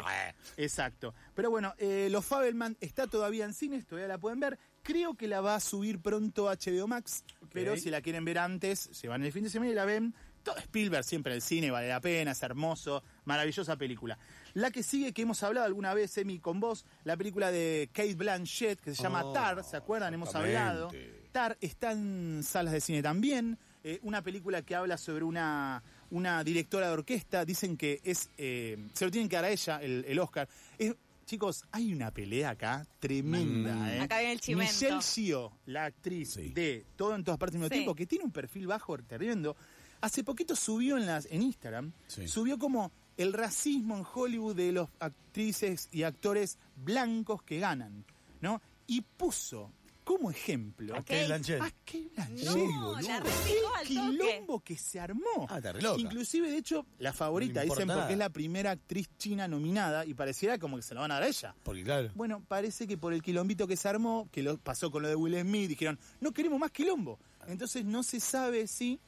Exacto. 0.57 1.15
Pero 1.35 1.51
bueno, 1.51 1.75
eh, 1.79 2.09
Los 2.11 2.25
Fabelman 2.25 2.77
está 2.81 3.07
todavía 3.07 3.45
en 3.45 3.55
cines, 3.55 3.87
todavía 3.87 4.09
la 4.09 4.19
pueden 4.19 4.41
ver. 4.41 4.59
Creo 4.83 5.15
que 5.15 5.29
la 5.29 5.41
va 5.41 5.55
a 5.57 5.61
subir 5.61 6.01
pronto 6.01 6.49
a 6.49 6.55
HBO 6.57 6.87
Max, 6.89 7.25
pero 7.53 7.77
si 7.77 7.91
la 7.91 8.01
quieren 8.01 8.25
ver 8.25 8.39
antes, 8.39 8.89
se 8.93 9.09
van 9.09 9.23
el 9.25 9.33
fin 9.33 9.45
de 9.45 9.51
semana 9.51 9.71
y 9.71 9.75
la 9.75 9.85
ven. 9.85 10.15
Todo 10.43 10.57
Spielberg 10.57 11.05
siempre 11.05 11.33
el 11.35 11.41
cine, 11.41 11.71
vale 11.71 11.87
la 11.89 12.01
pena, 12.01 12.33
es 12.33 12.43
hermoso, 12.43 13.05
maravillosa 13.27 13.77
película. 13.77 14.19
La 14.55 14.73
que 14.73 14.83
sigue, 14.83 15.13
que 15.13 15.23
hemos 15.23 15.41
hablado 15.45 15.67
alguna 15.67 15.95
vez, 15.95 16.19
Emi, 16.19 16.41
con 16.41 16.59
vos, 16.59 16.85
la 17.05 17.17
película 17.17 17.53
de 17.53 17.89
Kate 17.93 18.17
Blanchett, 18.17 18.81
que 18.81 18.93
se 18.93 19.01
llama 19.05 19.25
Oh, 19.25 19.33
Tar, 19.33 19.63
¿se 19.63 19.77
acuerdan? 19.77 20.13
Hemos 20.15 20.35
hablado. 20.35 20.91
Tar 21.31 21.57
está 21.61 21.93
en 21.93 22.43
salas 22.45 22.73
de 22.73 22.81
cine 22.81 23.03
también. 23.03 23.57
Eh, 23.85 23.99
una 24.03 24.23
película 24.23 24.63
que 24.63 24.75
habla 24.75 24.97
sobre 24.97 25.25
una, 25.25 25.83
una 26.11 26.45
directora 26.45 26.87
de 26.89 26.93
orquesta. 26.93 27.45
Dicen 27.45 27.77
que 27.77 28.01
es. 28.05 28.31
eh, 28.39 28.89
se 28.93 29.05
lo 29.05 29.11
tienen 29.11 29.29
que 29.29 29.37
dar 29.37 29.45
a 29.47 29.51
ella 29.51 29.83
el, 29.83 30.05
el 30.07 30.19
Oscar. 30.19 30.49
Es- 30.79 30.95
chicos, 31.27 31.65
hay 31.73 31.93
una 31.95 32.11
pelea 32.11 32.51
acá 32.51 32.87
tremenda. 33.01 33.75
Mm. 33.75 33.87
¿eh? 33.89 34.01
Acá 34.01 34.19
viene 34.19 34.33
el 34.35 34.41
chimento. 34.41 34.73
Michelle 34.73 35.01
Yeoh, 35.01 35.53
la 35.67 35.85
actriz 35.87 36.31
Sí. 36.35 36.49
de 36.51 36.85
Todo 36.97 37.15
en 37.15 37.25
todas 37.25 37.39
partes 37.39 37.55
al 37.57 37.61
mismo 37.61 37.69
Sí. 37.69 37.79
tiempo, 37.81 37.95
que 37.95 38.07
tiene 38.07 38.25
un 38.25 38.33
perfil 38.33 38.67
bajo 38.67 38.97
tremendo. 38.99 39.57
Hace 40.01 40.25
poquito 40.25 40.55
subió 40.57 40.97
en, 40.99 41.07
las, 41.07 41.27
en 41.31 41.43
Instagram, 41.43 41.93
Sí. 42.09 42.27
subió 42.29 42.59
como 42.59 42.91
el 43.17 43.33
racismo 43.33 43.97
en 43.97 44.05
Hollywood 44.13 44.57
de 44.57 44.73
los 44.73 44.89
actrices 44.99 45.89
y 45.93 46.03
actores 46.03 46.59
blancos 46.77 47.43
que 47.43 47.59
ganan, 47.61 48.05
¿no? 48.41 48.61
Y 48.87 49.01
puso 49.03 49.71
como 50.05 50.31
ejemplo 50.31 50.95
A 50.95 50.99
Kate 50.99 51.27
Blanchett. 51.27 51.61
a 51.63 51.71
Kate 51.85 52.09
Blanchett. 52.15 52.45
No, 52.45 52.53
Sí, 52.53 52.59
boludo. 52.61 53.01
la 53.01 53.81
El 53.81 53.87
quilombo 53.87 54.61
que 54.61 54.77
se 54.77 54.99
armó. 55.01 55.47
Ah, 55.49 55.59
está 55.59 55.73
re 55.73 55.83
loca. 55.83 56.01
Inclusive, 56.01 56.51
de 56.51 56.59
hecho, 56.59 56.87
la 56.99 57.13
favorita, 57.13 57.65
No 57.65 57.73
dicen, 57.75 57.89
porque 57.89 58.13
es 58.13 58.19
la 58.19 58.31
primera 58.31 58.73
actriz 58.73 59.09
china 59.19 59.47
nominada 59.49 60.05
y 60.05 60.15
pareciera 60.15 60.59
como 60.59 60.77
que 60.77 60.83
se 60.83 60.95
la 60.95 61.01
van 61.03 61.11
a 61.11 61.15
dar 61.15 61.23
a 61.25 61.29
ella. 61.29 61.55
Porque 61.63 61.85
claro. 61.85 62.11
Bueno, 62.15 62.43
parece 62.47 62.87
que 62.87 62.99
por 62.99 63.13
el 63.13 63.23
quilombito 63.23 63.67
que 63.67 63.77
se 63.77 63.89
armó, 63.89 64.29
que 64.33 64.43
lo 64.43 64.59
pasó 64.59 64.91
con 64.91 65.03
lo 65.03 65.09
de 65.09 65.15
Will 65.15 65.39
Smith, 65.41 65.69
dijeron, 65.69 65.99
no 66.21 66.33
queremos 66.33 66.59
más 66.59 66.71
quilombo. 66.71 67.19
Entonces 67.47 67.85
no 67.85 68.03
se 68.03 68.21
sabe 68.21 68.67
si 68.67 69.01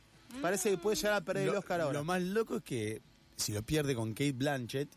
parece 0.42 0.70
que 0.70 0.78
puede 0.78 0.96
llegar 0.96 1.14
a 1.14 1.20
perder 1.20 1.46
el 1.48 1.52
Lo, 1.52 1.58
Oscar 1.60 1.80
ahora. 1.80 1.98
lo 1.98 2.04
más 2.04 2.20
loco 2.22 2.56
es 2.56 2.62
que 2.62 3.02
si 3.36 3.52
lo 3.52 3.62
pierde 3.62 3.94
con 3.94 4.12
Kate 4.12 4.32
Blanchett, 4.32 4.88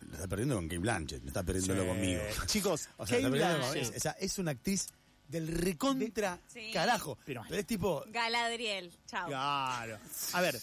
lo 0.00 0.14
está 0.14 0.28
perdiendo 0.28 0.54
con 0.56 0.64
Kate 0.66 0.78
Blanchett, 0.78 1.22
no 1.22 1.28
está 1.28 1.42
perdiéndolo 1.42 1.82
Sí. 1.82 1.88
conmigo. 1.88 2.20
Chicos, 2.46 2.88
O 2.96 3.06
sea, 3.06 3.18
Kate 3.18 3.30
perdiendo 3.30 3.58
con- 3.60 3.70
Blanchett. 3.72 3.90
es, 3.92 3.96
o 3.96 4.00
sea, 4.00 4.12
es 4.12 4.38
una 4.38 4.50
actriz 4.52 4.88
del 5.30 5.48
recontra 5.48 6.38
Sí. 6.46 6.70
carajo. 6.72 7.18
Pero- 7.24 7.42
Pero, 7.48 7.60
es 7.60 7.66
tipo. 7.66 8.04
Galadriel, 8.08 8.90
chao. 9.06 9.28
Claro. 9.28 9.98
A 10.34 10.40
ver, 10.40 10.58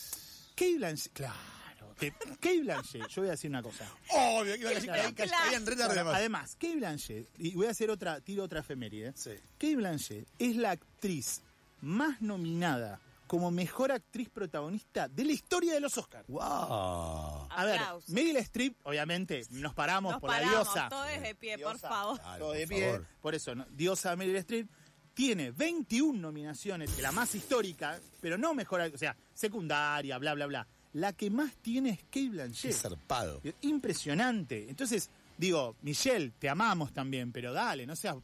Kate 0.56 0.76
Blanchett, 0.78 1.14
claro. 1.14 1.96
que- 2.00 2.12
Kate 2.12 2.62
Blanchett, 2.62 3.08
yo 3.08 3.22
voy 3.22 3.30
a 3.30 3.32
decir 3.32 3.50
una 3.50 3.64
cosa. 3.64 3.90
Obvio, 4.12 4.54
que 4.54 4.60
iba 4.60 4.70
a 4.70 4.74
decir 4.74 4.90
Claro. 4.90 5.16
que 5.16 5.26
re 5.26 5.76
tarde 5.76 5.84
además. 6.00 6.16
Además, 6.16 6.54
Kate 6.60 6.76
Blanchett, 6.76 7.28
y 7.40 7.52
voy 7.56 7.68
a 7.68 7.72
hacer 7.72 7.90
otra, 7.90 8.22
tiro 8.22 8.44
otra 8.44 8.60
efeméride. 8.60 9.14
Sí. 9.16 9.32
Kate 9.58 9.76
Blanchett 9.76 10.28
es 10.40 10.56
la 10.56 10.72
actriz 10.72 11.42
más 11.82 12.22
nominada 12.22 13.00
como 13.28 13.52
mejor 13.52 13.92
actriz 13.92 14.30
protagonista 14.30 15.08
de 15.08 15.26
la 15.26 15.32
historia 15.34 15.74
de 15.74 15.80
los 15.82 15.98
Oscars. 15.98 16.26
¡Wow! 16.28 16.42
A 16.42 17.64
ver, 17.66 17.78
Aplausos. 17.80 18.10
Meryl 18.10 18.38
Streep, 18.38 18.76
obviamente, 18.84 19.44
nos 19.52 19.74
paramos 19.74 20.14
Nos 20.14 20.22
por 20.22 20.30
paramos, 20.30 20.54
la 20.54 20.60
diosa. 20.64 20.90
todos 20.90 21.22
de 21.22 21.36
pie, 21.36 21.58
por 21.58 21.78
favor. 21.78 22.20
Claro, 22.20 22.40
Todo 22.40 22.52
de 22.54 22.68
por 22.68 22.76
pie. 22.76 22.86
favor. 22.92 23.08
Por 23.22 23.36
eso, 23.36 23.56
¿no? 23.56 23.66
diosa 23.72 24.16
Meryl 24.16 24.36
Streep 24.38 24.70
tiene 25.14 25.52
21 25.52 26.20
nominaciones, 26.20 26.92
que 26.92 27.02
la 27.02 27.12
más 27.12 27.34
histórica, 27.36 28.00
pero 28.22 28.38
no 28.38 28.54
mejor, 28.54 28.82
o 28.82 28.98
sea, 28.98 29.16
secundaria, 29.34 30.18
bla, 30.20 30.34
bla, 30.34 30.46
bla. 30.46 30.68
La 30.94 31.14
que 31.14 31.30
más 31.30 31.56
tiene 31.58 31.90
es 31.92 31.98
Kate 32.00 32.10
Qué 32.12 32.30
Blanchett. 32.30 32.74
zarpado. 32.74 33.42
Impresionante. 33.62 34.70
Entonces, 34.70 35.10
digo, 35.38 35.76
Michelle, 35.82 36.32
te 36.40 36.50
amamos 36.50 36.94
también, 36.94 37.32
pero 37.32 37.52
dale, 37.54 37.86
no 37.86 37.96
seas 37.96 38.16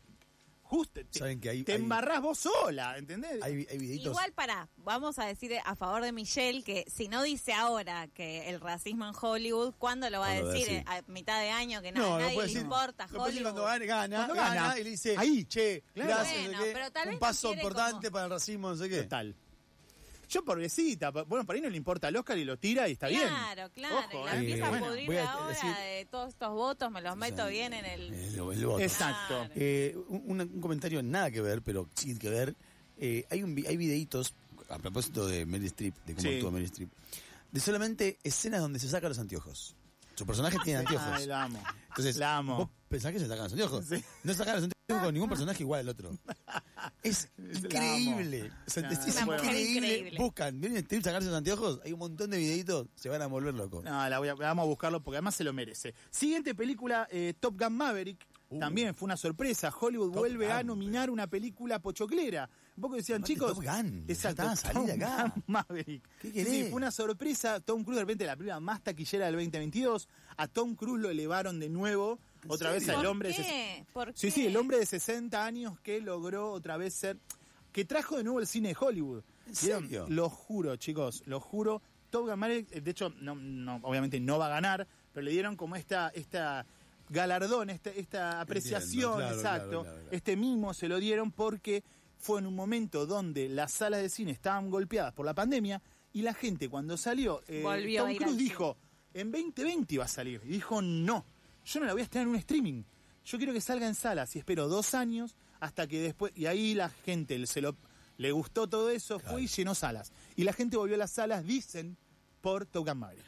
justo. 0.73 1.01
Te, 1.05 1.19
Saben 1.19 1.39
que 1.39 1.49
hay- 1.49 1.63
te 1.63 1.73
hay- 1.73 1.79
embarrás 1.81 2.21
vos 2.21 2.39
sola, 2.39 2.97
¿entendés? 2.97 3.41
Hay, 3.43 3.65
hay 3.69 3.77
videitos. 3.77 4.07
Igual 4.07 4.31
para, 4.33 4.69
vamos 4.77 5.19
a 5.19 5.25
decir 5.25 5.53
a 5.63 5.75
favor 5.75 6.01
de 6.03 6.11
Michelle 6.11 6.63
que 6.63 6.85
si 6.87 7.07
no 7.07 7.21
dice 7.23 7.53
ahora 7.53 8.07
que 8.07 8.49
el 8.49 8.59
racismo 8.59 9.05
en 9.07 9.13
Hollywood, 9.19 9.73
¿cuándo 9.77 10.09
lo 10.09 10.19
va 10.19 10.27
a 10.27 10.29
¿Cuándo 10.31 10.47
va 10.47 10.51
a 10.53 10.57
decir? 10.57 10.83
A 10.87 11.01
mitad 11.07 11.39
de 11.41 11.49
año 11.51 11.81
que 11.81 11.91
no, 11.91 11.99
no, 11.99 12.05
a 12.05 12.09
no 12.09 12.19
nadie 12.19 12.33
puede 12.35 12.47
le 12.47 12.53
decir. 12.53 12.63
importa 12.63 13.03
decir 13.05 13.19
Hollywood. 13.19 13.41
cuando 13.43 13.63
gane, 13.63 13.85
gana, 13.85 14.15
Cuando 14.17 14.33
gana, 14.35 14.55
gana. 14.55 14.79
y 14.79 14.83
le 14.83 14.89
dice, 14.89 15.15
Ahí. 15.17 15.45
che, 15.45 15.83
Claro. 15.93 16.09
gracias, 16.09 16.35
Bueno, 16.43 16.51
no 16.51 16.57
sé 16.59 16.65
qué, 16.67 16.73
pero 16.73 16.91
tal 16.91 17.05
vez 17.05 17.13
un 17.13 17.19
paso 17.19 17.53
importante 17.53 18.07
como- 18.07 18.11
para 18.13 18.25
el 18.25 18.31
racismo, 18.31 18.69
no 18.69 18.75
sé 18.75 18.89
qué. 18.89 19.03
Total. 19.03 19.35
Yo, 20.33 20.43
pobrecita, 20.43 21.11
bueno, 21.11 21.45
por 21.45 21.53
ahí 21.55 21.61
no 21.61 21.69
le 21.69 21.77
importa 21.77 22.07
al 22.07 22.15
Oscar 22.15 22.37
y 22.39 22.43
lo 22.43 22.57
tira 22.57 22.87
y 22.89 22.93
está 22.93 23.07
bien. 23.07 23.27
Claro, 23.27 23.69
claro. 23.71 23.97
Ojo, 23.99 24.21
y 24.21 24.25
la 24.25 24.35
eh. 24.35 24.39
empieza 24.39 24.69
Bueno, 24.69 24.85
a 24.85 24.89
pudrir 24.89 25.17
a 25.19 25.31
ahora 25.31 25.47
decir- 25.53 25.75
de 25.75 26.07
todos 26.09 26.29
estos 26.29 26.49
votos, 26.53 26.91
me 26.91 27.01
los 27.01 27.15
meto 27.15 27.47
bien 27.47 27.73
en 27.73 27.85
el... 27.85 28.13
El, 28.13 28.35
el 28.39 28.65
voto. 28.65 28.79
Exacto. 28.79 29.35
Claro. 29.37 29.51
Eh, 29.55 29.95
un, 30.07 30.41
un 30.41 30.59
comentario 30.61 31.03
nada 31.03 31.29
que 31.29 31.41
ver, 31.41 31.61
pero 31.61 31.87
sí 31.95 32.17
que 32.17 32.29
ver. 32.29 32.55
Eh, 32.97 33.25
hay, 33.29 33.43
un, 33.43 33.55
hay 33.67 33.77
videitos, 33.77 34.33
a 34.69 34.79
propósito 34.79 35.27
de 35.27 35.45
Meryl 35.45 35.67
Streep, 35.67 35.93
de 36.05 36.15
cómo 36.15 36.27
Sí. 36.27 36.35
actúa 36.35 36.51
Meryl 36.51 36.65
Streep, 36.65 36.89
de 37.51 37.59
solamente 37.59 38.17
escenas 38.23 38.61
donde 38.61 38.79
se 38.79 38.89
saca 38.89 39.07
los 39.09 39.19
anteojos. 39.19 39.75
Su 40.15 40.25
personaje 40.25 40.57
tiene 40.63 40.79
anteojos. 40.79 41.07
Ay, 41.11 41.25
la 41.27 41.43
amo. 41.43 41.63
Entonces, 41.89 42.17
la 42.17 42.37
amo. 42.37 42.57
vos 42.57 42.69
pensás 42.89 43.11
que 43.11 43.19
se 43.19 43.27
sacan 43.27 43.43
los 43.43 43.51
anteojos. 43.53 43.85
Sí. 43.85 44.03
No 44.23 44.33
sacan 44.33 44.55
los 44.55 44.63
anteojos 44.63 44.72
con 44.87 45.13
ningún 45.13 45.29
personaje 45.29 45.63
igual 45.63 45.81
al 45.81 45.89
otro. 45.89 46.17
Es 47.03 47.29
increíble. 47.37 48.51
O 48.67 48.69
sea, 48.69 48.83
No, 48.83 48.89
es 48.91 49.07
increíble. 49.07 49.97
increíble. 49.97 50.17
Buscan, 50.17 50.59
Meryl 50.59 50.77
Streep 50.77 51.03
sacarse 51.03 51.27
los 51.27 51.37
anteojos, 51.37 51.79
hay 51.83 51.93
un 51.93 51.99
montón 51.99 52.29
de 52.29 52.37
videitos, 52.37 52.87
se 52.95 53.09
van 53.09 53.21
a 53.21 53.27
volver 53.27 53.53
locos. 53.53 53.83
No, 53.83 54.09
la 54.09 54.19
voy 54.19 54.27
a- 54.27 54.35
vamos 54.35 54.63
a 54.63 54.67
buscarlo 54.67 55.01
porque 55.01 55.17
además 55.17 55.35
se 55.35 55.43
lo 55.43 55.53
merece. 55.53 55.93
Siguiente 56.11 56.53
película, 56.55 57.07
eh, 57.11 57.33
Top 57.39 57.57
Gun 57.59 57.73
Maverick. 57.75 58.25
Uh. 58.49 58.59
También 58.59 58.93
fue 58.93 59.05
una 59.07 59.17
sorpresa. 59.17 59.73
Hollywood 59.77 60.11
Top 60.11 60.19
vuelve 60.19 60.51
a 60.51 60.63
nominar 60.63 61.09
una 61.09 61.27
película 61.27 61.79
pochoclera. 61.79 62.49
Un 62.75 62.81
poco 62.81 62.95
decían, 62.95 63.23
chicos. 63.23 63.53
Top 63.55 63.63
Gun, 63.63 64.05
Exacto. 64.07 64.43
ya 64.43 64.53
está, 64.53 64.71
Top 64.73 64.89
acá. 64.89 65.33
Gun 65.35 65.43
Maverick. 65.47 66.07
¿Qué 66.21 66.31
querés? 66.31 66.53
sí, 66.53 66.63
fue 66.65 66.73
una 66.73 66.91
sorpresa. 66.91 67.59
Tom 67.61 67.83
Cruise, 67.83 67.95
de 67.97 68.01
repente, 68.03 68.25
la 68.25 68.35
película 68.35 68.59
más 68.59 68.81
taquillera 68.83 69.25
del 69.27 69.35
2022. 69.35 70.07
A 70.37 70.47
Tom 70.47 70.75
Cruise 70.75 71.01
lo 71.01 71.09
elevaron 71.09 71.59
de 71.59 71.69
nuevo. 71.69 72.19
Otra 72.47 72.71
vez 72.71 72.87
al 72.89 72.95
¿Por 72.97 73.05
hombre. 73.07 73.29
de 73.29 73.35
qué? 73.35 73.85
¿Por 73.93 74.13
Sí, 74.15 74.31
sí, 74.31 74.47
el 74.47 74.57
hombre 74.57 74.77
de 74.77 74.85
60 74.85 75.43
años 75.45 75.79
que 75.79 76.01
logró 76.01 76.51
otra 76.51 76.77
vez 76.77 76.93
ser. 76.93 77.17
que 77.71 77.85
trajo 77.85 78.17
de 78.17 78.23
nuevo 78.23 78.39
el 78.39 78.47
cine 78.47 78.69
de 78.69 78.77
Hollywood. 78.79 79.23
¿En 79.47 79.53
¿Vieron? 79.61 79.83
serio? 79.83 80.05
Lo 80.09 80.29
juro, 80.29 80.75
chicos, 80.75 81.23
lo 81.25 81.39
juro. 81.39 81.81
Top 82.11 82.27
Gun 82.27 82.37
Maverick, 82.37 82.71
eh, 82.71 82.81
de 82.81 82.91
hecho, 82.91 83.09
no, 83.19 83.33
no, 83.33 83.79
obviamente 83.81 84.19
no 84.19 84.37
va 84.37 84.45
a 84.45 84.49
ganar, 84.49 84.87
pero 85.11 85.23
le 85.23 85.31
dieron 85.31 85.55
como 85.55 85.75
esta, 85.75 86.09
esta 86.09 86.65
galardón, 87.09 87.71
esta, 87.71 87.89
esta 87.89 88.39
apreciación, 88.41 89.15
claro, 89.15 89.35
exacto. 89.35 89.69
claro, 89.69 89.83
claro, 89.83 89.97
claro. 90.01 90.15
Este 90.15 90.35
mimo 90.37 90.73
se 90.75 90.87
lo 90.87 90.99
dieron 90.99 91.31
porque 91.31 91.83
fue 92.19 92.39
en 92.39 92.45
un 92.45 92.55
momento 92.55 93.05
donde 93.07 93.49
las 93.49 93.71
salas 93.71 94.01
de 94.01 94.09
cine 94.09 94.31
estaban 94.31 94.69
golpeadas 94.69 95.13
por 95.13 95.25
la 95.25 95.33
pandemia 95.33 95.81
y 96.13 96.21
la 96.21 96.33
gente 96.35 96.69
cuando 96.69 96.95
salió, 96.95 97.41
eh, 97.47 97.63
Tom 97.63 97.71
al 97.71 98.37
dijo, 98.37 98.77
en 99.13 99.31
2020 99.31 99.95
iba 99.95 100.05
a 100.05 100.07
salir. 100.07 100.41
Y 100.45 100.49
dijo, 100.49 100.81
no, 100.81 101.25
yo 101.65 101.79
no 101.79 101.85
la 101.85 101.93
voy 101.93 102.01
a 102.01 102.05
estrenar 102.05 102.27
en 102.27 102.33
un 102.33 102.39
streaming. 102.39 102.83
Yo 103.25 103.37
quiero 103.37 103.53
que 103.53 103.61
salga 103.61 103.87
en 103.87 103.95
salas 103.95 104.35
y 104.35 104.39
espero 104.39 104.67
dos 104.67 104.93
años 104.93 105.35
hasta 105.59 105.87
que 105.87 105.99
después... 106.01 106.33
Y 106.35 106.45
ahí 106.45 106.73
la 106.73 106.89
gente 106.89 107.45
se 107.47 107.61
lo, 107.61 107.75
le 108.17 108.31
gustó 108.31 108.67
todo 108.67 108.89
eso, 108.89 109.19
fue 109.19 109.43
y 109.43 109.47
llenó 109.47 109.73
salas. 109.75 110.11
Y 110.35 110.43
la 110.43 110.51
gente 110.53 110.75
volvió 110.77 110.95
a 110.95 110.99
las 110.99 111.11
salas, 111.11 111.45
dicen, 111.45 111.95
por 112.41 112.65
Top 112.65 112.87
Gun 112.87 112.97
Maverick. 112.97 113.23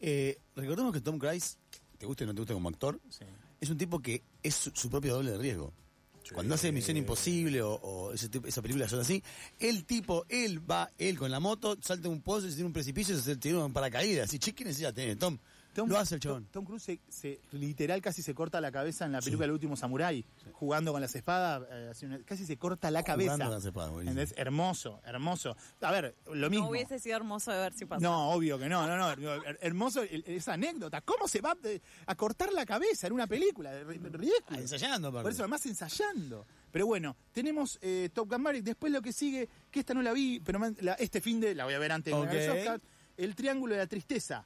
Eh, 0.00 0.38
recordemos 0.54 0.92
que 0.92 1.00
Tom 1.00 1.18
Cruise, 1.18 1.58
te 1.98 2.06
guste 2.06 2.24
o 2.24 2.26
no 2.28 2.34
te 2.34 2.40
guste 2.42 2.54
como 2.54 2.68
actor, 2.68 3.00
Sí. 3.10 3.24
es 3.60 3.68
un 3.70 3.76
tipo 3.76 3.98
que 4.00 4.22
es 4.42 4.54
su, 4.54 4.70
su 4.70 4.88
propio 4.88 5.14
doble 5.14 5.32
de 5.32 5.38
riesgo. 5.38 5.72
Cuando 6.32 6.54
hace 6.54 6.70
Misión 6.70 6.96
Imposible 6.96 7.60
o, 7.60 7.72
o 7.74 8.12
ese 8.12 8.28
tipo, 8.28 8.46
esa 8.46 8.62
película 8.62 8.88
son 8.88 9.00
así, 9.00 9.20
el 9.58 9.84
tipo, 9.84 10.24
él 10.28 10.60
va, 10.70 10.88
él 10.96 11.18
con 11.18 11.28
la 11.28 11.40
moto, 11.40 11.76
salta 11.82 12.08
un 12.08 12.22
pozo, 12.22 12.42
se 12.46 12.52
tiene 12.54 12.66
un 12.66 12.72
precipicio, 12.72 13.18
se 13.20 13.34
tiene 13.36 13.58
un 13.58 13.72
paracaídas. 13.72 14.32
Y 14.32 14.38
che, 14.38 14.52
¿qué 14.54 14.62
necesidad 14.64 14.94
tiene 14.94 15.16
Tom? 15.16 15.36
Lo 15.76 15.98
hace 15.98 16.16
el 16.16 16.20
chabón. 16.20 16.44
Tom, 16.44 16.50
Tom 16.52 16.64
Cruise 16.64 16.82
se, 16.82 17.00
se- 17.08 17.40
literal 17.52 18.02
casi 18.02 18.22
se 18.22 18.34
corta 18.34 18.60
la 18.60 18.72
cabeza 18.72 19.06
en 19.06 19.12
la 19.12 19.20
película 19.20 19.46
El 19.46 19.52
último 19.52 19.76
samurái, 19.76 20.24
jugando 20.52 20.92
con 20.92 21.00
las 21.00 21.14
espadas, 21.14 21.62
eh, 21.70 22.22
casi 22.26 22.44
se 22.44 22.56
corta 22.56 22.90
la 22.90 23.02
cabeza. 23.02 23.32
Jugando 23.32 23.44
con 23.46 23.54
las 23.54 23.64
espadas. 23.64 23.92
¿Entendés? 24.00 24.34
Hermoso, 24.36 25.00
hermoso. 25.04 25.56
A 25.80 25.90
ver, 25.92 26.14
lo 26.32 26.50
mismo. 26.50 26.66
No 26.66 26.70
hubiese 26.72 26.98
sido 26.98 27.16
hermoso 27.16 27.52
de 27.52 27.58
ver 27.58 27.72
si 27.72 27.84
pasó. 27.86 28.00
No, 28.02 28.30
obvio 28.32 28.58
que 28.58 28.68
no, 28.68 28.86
no, 28.86 28.96
no. 29.16 29.42
Hermoso 29.60 30.02
esa 30.02 30.54
anécdota. 30.54 31.00
¿Cómo 31.02 31.28
se 31.28 31.40
va 31.40 31.56
a 32.06 32.14
cortar 32.14 32.52
la 32.52 32.66
cabeza 32.66 33.06
en 33.06 33.12
una 33.12 33.26
película? 33.26 33.72
Ridículo. 33.84 34.28
Ah, 34.48 34.56
ensayando, 34.60 35.08
aparte. 35.08 35.22
Por 35.24 35.32
eso 35.32 35.42
además 35.42 35.64
ensayando. 35.66 36.46
Pero 36.72 36.86
bueno, 36.86 37.16
tenemos 37.32 37.78
eh, 37.82 38.10
Top 38.12 38.28
Gun 38.30 38.42
Maverick. 38.42 38.64
Después 38.64 38.92
lo 38.92 39.02
que 39.02 39.12
sigue, 39.12 39.48
que 39.70 39.80
esta 39.80 39.94
no 39.94 40.02
la 40.02 40.12
vi, 40.12 40.40
pero 40.40 40.58
la- 40.80 40.94
este 40.94 41.20
fin 41.20 41.40
de 41.40 41.54
la 41.54 41.64
voy 41.64 41.74
a 41.74 41.78
ver 41.78 41.92
antes 41.92 42.12
de 42.14 42.20
Ok. 42.20 42.32
los 42.32 42.56
Oscars, 42.58 42.82
El 43.16 43.34
Triángulo 43.34 43.74
de 43.74 43.80
la 43.80 43.86
Tristeza. 43.86 44.44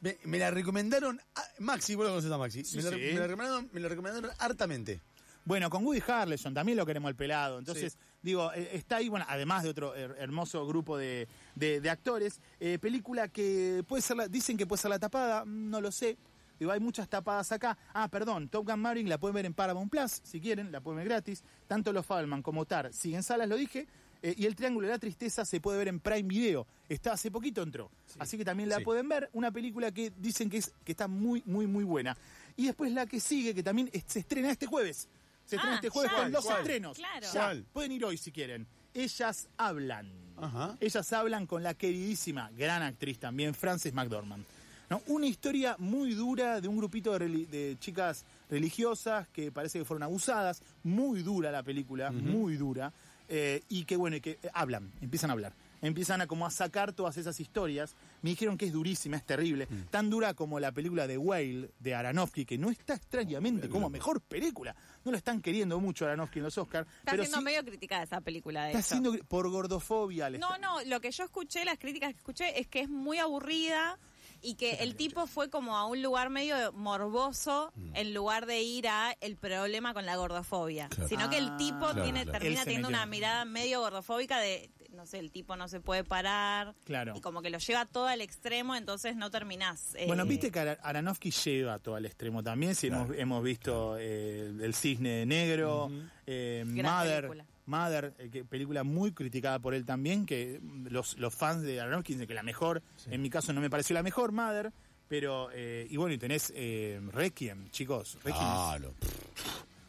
Me, 0.00 0.18
me 0.24 0.38
la 0.38 0.50
recomendaron. 0.50 1.20
a- 1.34 1.44
Maxi, 1.58 1.94
vos 1.94 2.04
lo 2.06 2.10
conoces 2.12 2.30
a 2.32 2.38
Maxi. 2.38 2.64
Sí, 2.64 2.76
me, 2.78 2.82
la, 2.84 2.90
sí. 2.90 2.96
me 2.96 3.12
la 3.20 3.26
recomendaron, 3.26 3.70
me 3.72 3.80
la 3.80 3.88
recomendaron 3.88 4.30
hartamente. 4.38 5.00
Bueno, 5.44 5.70
con 5.70 5.84
Woody 5.84 6.02
Harrelson 6.06 6.52
también 6.54 6.76
lo 6.76 6.84
queremos 6.86 7.08
al 7.08 7.16
pelado. 7.16 7.58
Entonces, 7.58 7.98
digo, 8.22 8.52
eh, 8.52 8.70
está 8.74 8.96
ahí, 8.96 9.08
bueno, 9.08 9.24
además 9.28 9.62
de 9.62 9.70
otro 9.70 9.94
her- 9.96 10.14
hermoso 10.18 10.66
grupo 10.66 10.96
de, 10.98 11.28
de- 11.54 11.80
de 11.80 11.90
actores. 11.90 12.40
eh, 12.60 12.78
película 12.78 13.28
que 13.28 13.82
puede 13.88 14.02
ser, 14.02 14.16
la, 14.16 14.28
dicen 14.28 14.56
que 14.56 14.66
puede 14.66 14.80
ser 14.82 14.90
la 14.90 14.98
tapada, 14.98 15.44
mm, 15.44 15.70
no 15.70 15.80
lo 15.80 15.90
sé. 15.90 16.16
Digo, 16.58 16.72
hay 16.72 16.80
muchas 16.80 17.08
tapadas 17.08 17.50
acá. 17.52 17.76
Ah, 17.94 18.08
perdón, 18.08 18.50
Top 18.50 18.66
Gun 18.68 18.80
Maverick 18.80 19.08
la 19.08 19.16
pueden 19.18 19.34
ver 19.34 19.46
en 19.46 19.54
Paramount 19.54 19.90
Plus, 19.90 20.20
si 20.22 20.40
quieren, 20.42 20.70
la 20.70 20.82
pueden 20.82 20.98
ver 20.98 21.08
gratis. 21.08 21.42
Tanto 21.66 21.90
los 21.92 22.04
Falman 22.04 22.42
como 22.42 22.66
Tar 22.66 22.92
siguen 22.92 23.22
salas, 23.22 23.48
lo 23.48 23.56
dije. 23.56 23.86
Eh, 24.22 24.34
y 24.36 24.46
El 24.46 24.54
Triángulo 24.54 24.86
de 24.86 24.92
la 24.92 24.98
Tristeza 24.98 25.44
se 25.44 25.60
puede 25.60 25.78
ver 25.78 25.88
en 25.88 25.98
Prime 26.00 26.22
Video. 26.28 26.66
Está 26.88 27.12
hace 27.12 27.30
poquito 27.30 27.62
entró. 27.62 27.90
Así 28.18 28.36
que 28.36 28.44
también 28.44 28.68
la 28.68 28.78
Sí. 28.78 28.84
pueden 28.84 29.08
ver. 29.08 29.30
Una 29.32 29.50
película 29.50 29.90
que 29.92 30.12
dicen 30.18 30.50
que, 30.50 30.58
es, 30.58 30.72
que 30.84 30.92
está 30.92 31.08
muy, 31.08 31.42
muy, 31.46 31.66
muy 31.66 31.84
buena. 31.84 32.16
Y 32.56 32.66
después 32.66 32.92
la 32.92 33.06
que 33.06 33.18
sigue, 33.20 33.54
que 33.54 33.62
también 33.62 33.88
es- 33.92 34.04
se 34.06 34.18
estrena 34.20 34.50
este 34.50 34.66
jueves. 34.66 35.08
Se 35.46 35.56
estrena 35.56 35.72
Ah, 35.76 35.76
este 35.76 35.88
jueves 35.88 36.12
ya, 36.12 36.22
con 36.22 36.32
los 36.32 36.44
estrenos. 36.50 36.96
claro. 36.96 37.62
Pueden 37.72 37.92
ir 37.92 38.04
hoy 38.04 38.16
si 38.18 38.30
quieren. 38.30 38.66
Ellas 38.92 39.48
hablan. 39.56 40.10
Ajá. 40.36 40.76
Ellas 40.80 41.12
hablan 41.12 41.46
con 41.46 41.62
la 41.62 41.74
queridísima, 41.74 42.50
gran 42.56 42.82
actriz 42.82 43.18
también, 43.18 43.54
Frances 43.54 43.92
McDormand. 43.94 44.44
¿No? 44.90 45.00
Una 45.06 45.26
historia 45.26 45.76
muy 45.78 46.14
dura 46.14 46.60
de 46.60 46.66
un 46.66 46.76
grupito 46.76 47.12
de, 47.12 47.20
reli- 47.20 47.46
de 47.46 47.76
chicas 47.78 48.24
religiosas 48.50 49.28
que 49.28 49.52
parece 49.52 49.78
que 49.78 49.84
fueron 49.84 50.02
abusadas. 50.02 50.62
Muy 50.82 51.22
dura 51.22 51.52
la 51.52 51.62
película, 51.62 52.10
muy 52.10 52.56
dura. 52.56 52.92
Eh, 53.30 53.62
y 53.70 53.84
que 53.84 53.96
bueno, 53.96 54.16
y 54.16 54.20
que 54.20 54.32
eh, 54.42 54.50
hablan, 54.52 54.92
empiezan 55.00 55.30
a 55.30 55.32
hablar. 55.32 55.54
Empiezan 55.82 56.20
a 56.20 56.26
como 56.26 56.44
a 56.44 56.50
sacar 56.50 56.92
todas 56.92 57.16
esas 57.16 57.40
historias. 57.40 57.96
Me 58.20 58.28
dijeron 58.28 58.58
que 58.58 58.66
es 58.66 58.72
durísima, 58.74 59.16
es 59.16 59.24
terrible. 59.24 59.66
Tan 59.90 60.10
dura 60.10 60.34
como 60.34 60.60
la 60.60 60.72
película 60.72 61.06
de 61.06 61.16
Whale 61.16 61.70
de 61.78 61.94
Aronofsky, 61.94 62.44
que 62.44 62.58
no 62.58 62.68
está 62.68 62.92
extrañamente 62.96 63.66
como 63.70 63.88
mejor 63.88 64.20
película. 64.20 64.76
No 65.06 65.10
la 65.10 65.16
están 65.16 65.40
queriendo 65.40 65.80
mucho 65.80 66.04
Aronofsky 66.04 66.40
en 66.40 66.44
los 66.44 66.58
Oscars. 66.58 66.86
Está 66.98 67.12
pero 67.12 67.22
siendo 67.22 67.38
sí 67.38 67.44
medio 67.44 67.64
criticada 67.64 68.02
esa 68.02 68.20
película, 68.20 68.64
de 68.64 68.72
está 68.72 68.82
siendo 68.82 69.16
por 69.26 69.48
gordofobia. 69.48 70.28
No, 70.28 70.36
está- 70.54 70.58
no, 70.58 70.82
lo 70.84 71.00
que 71.00 71.10
yo 71.12 71.24
escuché, 71.24 71.64
las 71.64 71.78
críticas 71.78 72.10
que 72.12 72.18
escuché, 72.18 72.60
es 72.60 72.68
que 72.68 72.80
es 72.80 72.88
muy 72.90 73.16
aburrida 73.16 73.98
y 74.42 74.54
que 74.54 74.74
el 74.76 74.94
tipo 74.96 75.26
fue 75.26 75.50
como 75.50 75.76
a 75.76 75.86
un 75.86 76.02
lugar 76.02 76.30
medio 76.30 76.72
morboso 76.72 77.72
Mm. 77.76 77.90
en 77.96 78.14
lugar 78.14 78.46
de 78.46 78.62
ir 78.62 78.88
a 78.88 79.16
el 79.20 79.36
problema 79.36 79.94
con 79.94 80.06
la 80.06 80.16
gordofobia. 80.16 80.88
Sino 81.08 81.28
que 81.30 81.38
el 81.38 81.48
Ah, 81.50 81.56
tipo 81.56 81.78
claro, 81.78 82.02
tiene, 82.02 82.22
claro. 82.24 82.38
Termina 82.38 82.64
teniendo 82.64 82.88
una 82.88 83.06
mirada 83.06 83.44
medio 83.44 83.80
gordofóbica 83.80 84.38
de, 84.38 84.70
no 84.92 85.06
sé, 85.06 85.18
el 85.18 85.30
tipo 85.30 85.56
no 85.56 85.68
se 85.68 85.80
puede 85.80 86.04
parar. 86.04 86.74
Claro. 86.84 87.14
Y 87.16 87.20
como 87.20 87.42
que 87.42 87.50
lo 87.50 87.58
lleva 87.58 87.86
todo 87.86 88.06
al 88.06 88.20
extremo, 88.20 88.74
entonces 88.76 89.16
no 89.16 89.30
terminás. 89.30 89.94
eh, 89.94 90.06
Bueno, 90.06 90.24
viste 90.26 90.50
que 90.50 90.60
Aronofsky 90.82 91.30
lleva 91.30 91.78
todo 91.78 91.96
al 91.96 92.06
extremo 92.06 92.42
también. 92.42 92.74
Si 92.74 92.88
hemos, 92.88 93.10
hemos 93.16 93.42
visto 93.42 93.96
eh, 93.98 94.52
El 94.60 94.74
Cisne 94.74 95.26
Negro, 95.26 95.90
eh, 96.26 96.64
Gran 96.66 96.98
Mother, 96.98 97.20
película. 97.28 97.46
Mother 97.70 98.14
eh, 98.18 98.28
que, 98.30 98.44
película 98.44 98.84
muy 98.84 99.12
criticada 99.12 99.58
por 99.58 99.72
él 99.74 99.86
también, 99.86 100.26
que 100.26 100.60
mm, 100.60 100.88
los, 100.88 101.16
los 101.18 101.34
fans 101.34 101.62
de 101.62 101.80
Aronofsky 101.80 102.14
dicen 102.14 102.28
que 102.28 102.34
la 102.34 102.42
mejor, 102.42 102.82
en 103.06 103.22
mi 103.22 103.30
caso 103.30 103.52
no 103.52 103.60
me 103.60 103.70
pareció 103.70 103.94
la 103.94 104.02
mejor, 104.02 104.32
Mother, 104.32 104.72
pero, 105.08 105.48
eh, 105.52 105.88
y 105.90 105.96
bueno, 105.96 106.14
y 106.14 106.18
tenés 106.18 106.52
eh, 106.54 107.00
Requiem, 107.12 107.68
chicos, 107.70 108.16
Requiem, 108.22 108.36
Claro. 108.36 108.94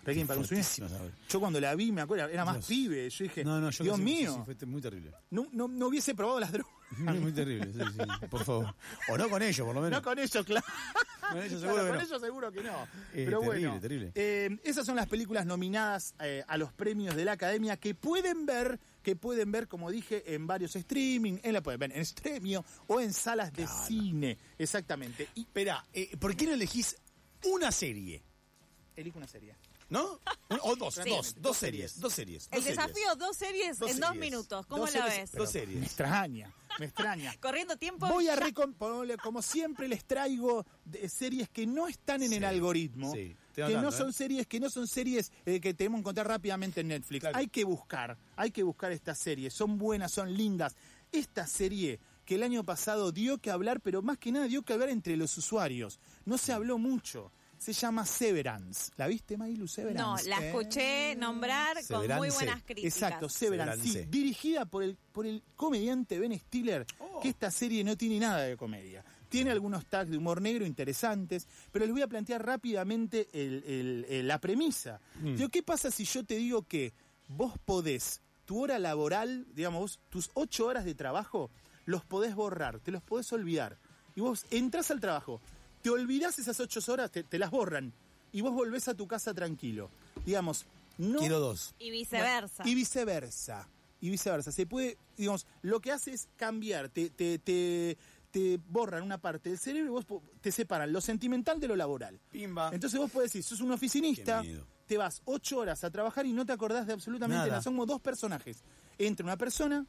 Requiem 0.04 0.28
para. 0.28 0.42
Yo 1.30 1.40
cuando 1.40 1.60
la 1.60 1.76
vi, 1.76 1.92
me 1.92 2.02
acuerdo, 2.02 2.28
era 2.28 2.44
más 2.46 2.56
Dios. 2.56 2.66
pibe, 2.68 3.10
yo 3.10 3.24
dije, 3.24 3.44
No, 3.44 3.60
no, 3.60 3.70
yo 3.70 3.84
Dios 3.84 4.00
mío, 4.00 4.32
sí, 4.46 4.52
sí, 4.52 4.56
fue 4.58 4.68
muy 4.68 4.82
terrible. 4.82 5.12
no, 5.30 5.48
no, 5.52 5.68
no 5.68 5.88
hubiese 5.88 6.16
probado 6.16 6.40
las 6.40 6.52
drogas. 6.52 6.74
Muy, 6.98 7.32
terrible, 7.32 7.72
sí, 7.72 7.80
sí, 7.94 8.28
por 8.28 8.44
favor. 8.44 8.76
O 9.08 9.18
no 9.18 9.30
con 9.30 9.42
ellos, 9.42 9.66
por 9.66 9.74
lo 9.74 9.82
menos. 9.82 9.98
No 10.00 10.04
con 10.04 10.20
ellos, 10.20 10.46
claro. 10.46 10.66
Con 11.32 11.42
ellos 11.42 11.62
Claro, 11.62 11.78
seguro 11.78 11.84
que 11.84 11.88
con 11.88 11.98
no. 11.98 12.04
ellos 12.04 12.22
seguro 12.22 12.52
que 12.52 12.64
no. 12.64 12.84
Eh, 12.84 12.88
Pero 13.14 13.40
terrible, 13.40 13.68
bueno, 13.68 13.80
terrible. 13.80 14.12
eh, 14.14 14.60
esas 14.66 14.86
son 14.86 14.98
las 14.98 15.08
películas 15.08 15.46
nominadas 15.46 16.14
eh, 16.20 16.44
a 16.46 16.58
los 16.58 16.74
premios 16.74 17.16
de 17.16 17.24
la 17.24 17.32
Academia 17.32 17.78
que 17.78 17.96
pueden 17.96 18.46
ver, 18.46 18.78
que 19.02 19.16
pueden 19.16 19.54
ver, 19.54 19.70
como 19.70 19.90
dije, 19.90 20.36
en 20.36 20.46
varios 20.48 20.76
streaming, 20.76 21.38
en 21.44 21.54
la 21.54 21.62
pueden 21.62 21.80
ver 21.80 21.94
en 21.96 22.06
Stremio 22.06 22.66
o 22.88 23.00
en 23.00 23.14
salas 23.14 23.54
de 23.54 23.66
cine. 23.88 24.38
Exactamente. 24.58 25.30
Y 25.36 25.44
Espera, 25.44 25.86
eh, 25.94 26.18
¿por 26.18 26.36
qué 26.36 26.46
no 26.48 26.52
elegís 26.54 26.98
una 27.46 27.72
serie? 27.72 28.22
elijo 28.98 29.18
una 29.18 29.28
serie. 29.30 29.56
¿No? 29.92 30.20
O 30.64 30.76
dos, 30.78 30.96
Sí. 30.96 31.10
dos, 31.10 31.36
dos 31.40 31.58
series, 31.58 32.00
dos 32.00 32.14
series. 32.14 32.48
el 32.52 32.64
series. 32.64 32.78
desafío, 32.78 33.16
dos 33.18 33.36
series 33.36 33.78
Dos 33.78 33.92
en 33.92 34.00
dos 34.00 34.16
minutos. 34.16 34.66
¿Cómo 34.66 34.86
Dos 34.86 34.94
la 34.96 35.02
series, 35.08 35.32
ves? 35.32 35.32
Dos 35.38 35.54
Me 35.54 35.60
series. 35.60 35.84
extraña, 35.84 36.54
me 36.80 36.86
extraña. 36.86 37.36
Corriendo 37.42 37.76
tiempo. 37.76 38.08
Voy 38.08 38.30
a 38.30 38.36
ya. 38.36 38.42
recom- 38.48 38.74
ponele, 38.74 39.18
como 39.18 39.42
siempre 39.42 39.90
les 39.90 40.06
traigo 40.06 40.66
de- 40.86 41.10
series 41.10 41.50
que 41.50 41.68
no 41.68 41.90
están 41.90 42.24
en 42.24 42.30
Sí, 42.30 42.36
el 42.36 42.46
algoritmo, 42.46 43.12
sí. 43.14 43.36
Que 43.54 43.64
hablando, 43.64 43.92
no 43.92 43.98
son 43.98 44.12
¿eh? 44.12 44.14
series, 44.14 44.48
que 44.48 44.62
no 44.62 44.70
son 44.70 44.88
series 44.88 45.30
eh, 45.46 45.60
que 45.60 45.74
tenemos 45.74 45.98
que 45.98 46.02
encontrar 46.04 46.26
rápidamente 46.30 46.80
en 46.80 46.88
Netflix. 46.88 47.20
Claro. 47.20 47.38
Hay 47.38 47.50
que 47.50 47.66
buscar, 47.66 48.18
hay 48.38 48.50
que 48.52 48.64
buscar 48.64 48.94
estas 48.94 49.18
series, 49.20 49.54
son 49.54 49.78
buenas, 49.78 50.14
son 50.14 50.34
lindas. 50.38 50.74
Esta 51.12 51.46
serie 51.48 52.00
que 52.24 52.36
el 52.36 52.44
año 52.44 52.64
pasado 52.64 53.12
dio 53.12 53.40
que 53.40 53.52
hablar, 53.52 53.82
pero 53.82 54.02
más 54.02 54.18
que 54.18 54.32
nada 54.32 54.48
dio 54.48 54.62
que 54.62 54.72
hablar 54.72 54.88
entre 54.88 55.18
los 55.18 55.38
usuarios. 55.38 56.00
No 56.24 56.38
se 56.38 56.54
habló 56.54 56.78
mucho. 56.78 57.30
Se 57.62 57.74
llama 57.74 58.08
Severance. 58.08 58.92
¿La 58.98 59.06
viste, 59.06 59.38
Mailu? 59.38 59.62
No, 59.62 59.68
Severance. 59.68 60.28
la 60.28 60.42
¿Eh? 60.42 60.48
escuché 60.48 61.16
nombrar 61.16 61.78
con 61.88 62.08
muy 62.18 62.30
buenas 62.32 62.64
críticas. 62.64 62.92
Exacto, 62.96 63.30
Severance, 63.30 63.88
sí, 63.88 64.06
dirigida 64.10 64.66
por 64.66 64.82
el, 64.82 64.98
por 65.12 65.28
el 65.28 65.44
comediante 65.56 66.18
Ben 66.18 66.38
Stiller, 66.40 66.88
que 67.22 67.30
esta 67.30 67.52
serie 67.52 67.84
no 67.84 67.96
tiene 67.96 68.18
nada 68.20 68.40
de 68.42 68.58
comedia. 68.58 69.06
Tiene 69.30 69.52
algunos 69.52 69.86
tags 69.86 70.10
de 70.10 70.18
humor 70.18 70.42
negro 70.42 70.66
interesantes, 70.66 71.48
pero 71.72 71.86
les 71.86 71.94
voy 71.94 72.02
a 72.02 72.08
plantear 72.08 72.44
rápidamente 72.44 73.28
el- 73.32 73.64
el- 73.68 74.06
el- 74.10 74.28
la 74.28 74.40
premisa. 74.40 75.00
Digo, 75.22 75.50
¿Qué 75.50 75.62
pasa 75.62 75.92
si 75.92 76.04
yo 76.06 76.24
te 76.26 76.38
digo 76.38 76.64
que 76.64 76.94
vos 77.28 77.54
podés, 77.64 78.22
tu 78.46 78.60
hora 78.64 78.80
laboral, 78.80 79.46
digamos, 79.54 79.80
vos, 79.82 80.00
tus 80.10 80.32
ocho 80.34 80.66
horas 80.66 80.84
de 80.84 80.96
trabajo, 80.96 81.52
los 81.86 82.04
podés 82.06 82.34
borrar, 82.34 82.80
te 82.80 82.90
los 82.92 83.04
podés 83.04 83.32
olvidar? 83.32 83.78
Y 84.16 84.20
vos 84.22 84.46
entras 84.50 84.90
al 84.92 85.00
trabajo, 85.00 85.40
te 85.82 85.90
olvidás 85.90 86.38
esas 86.40 86.60
ocho 86.60 86.80
horas, 86.92 87.12
te, 87.12 87.24
te 87.24 87.40
las 87.40 87.52
borran, 87.52 87.94
y 88.32 88.42
vos 88.42 88.54
volvés 88.54 88.88
a 88.88 88.94
tu 88.94 89.08
casa 89.08 89.34
tranquilo. 89.34 89.90
Digamos, 90.26 90.66
no... 90.98 91.20
Quiero 91.20 91.40
dos. 91.40 91.76
Y 91.80 91.92
viceversa. 91.92 92.64
Y 92.66 92.76
viceversa. 92.76 93.68
Y 94.00 94.10
viceversa. 94.10 94.52
Se 94.52 94.66
puede, 94.66 94.98
digamos, 95.18 95.46
lo 95.62 95.80
que 95.80 95.92
hace 95.92 96.12
es 96.12 96.28
cambiar, 96.38 96.90
te, 96.90 97.10
te, 97.10 97.40
te, 97.40 97.98
te 98.32 98.60
borran 98.70 99.04
una 99.04 99.18
parte 99.20 99.50
del 99.50 99.60
cerebro 99.60 99.88
y 99.88 100.04
vos 100.04 100.22
te 100.42 100.52
separan 100.52 100.92
lo 100.92 101.02
sentimental 101.02 101.60
de 101.60 101.68
lo 101.68 101.76
laboral. 101.76 102.20
Pimba. 102.32 102.72
Entonces 102.74 103.00
vos 103.00 103.12
podés 103.12 103.32
decir, 103.32 103.44
sos 103.44 103.62
un 103.62 103.72
oficinista, 103.72 104.44
te 104.88 104.98
vas 104.98 105.22
ocho 105.26 105.60
horas 105.60 105.84
a 105.84 105.92
trabajar 105.92 106.26
y 106.26 106.34
no 106.34 106.46
te 106.46 106.54
acordás 106.54 106.88
de 106.88 106.94
absolutamente 106.94 107.38
Nada. 107.38 107.50
nada. 107.50 107.62
Somos 107.62 107.88
dos 107.88 108.02
personajes. 108.02 108.64
Entra 108.98 109.24
una 109.24 109.38
persona, 109.38 109.86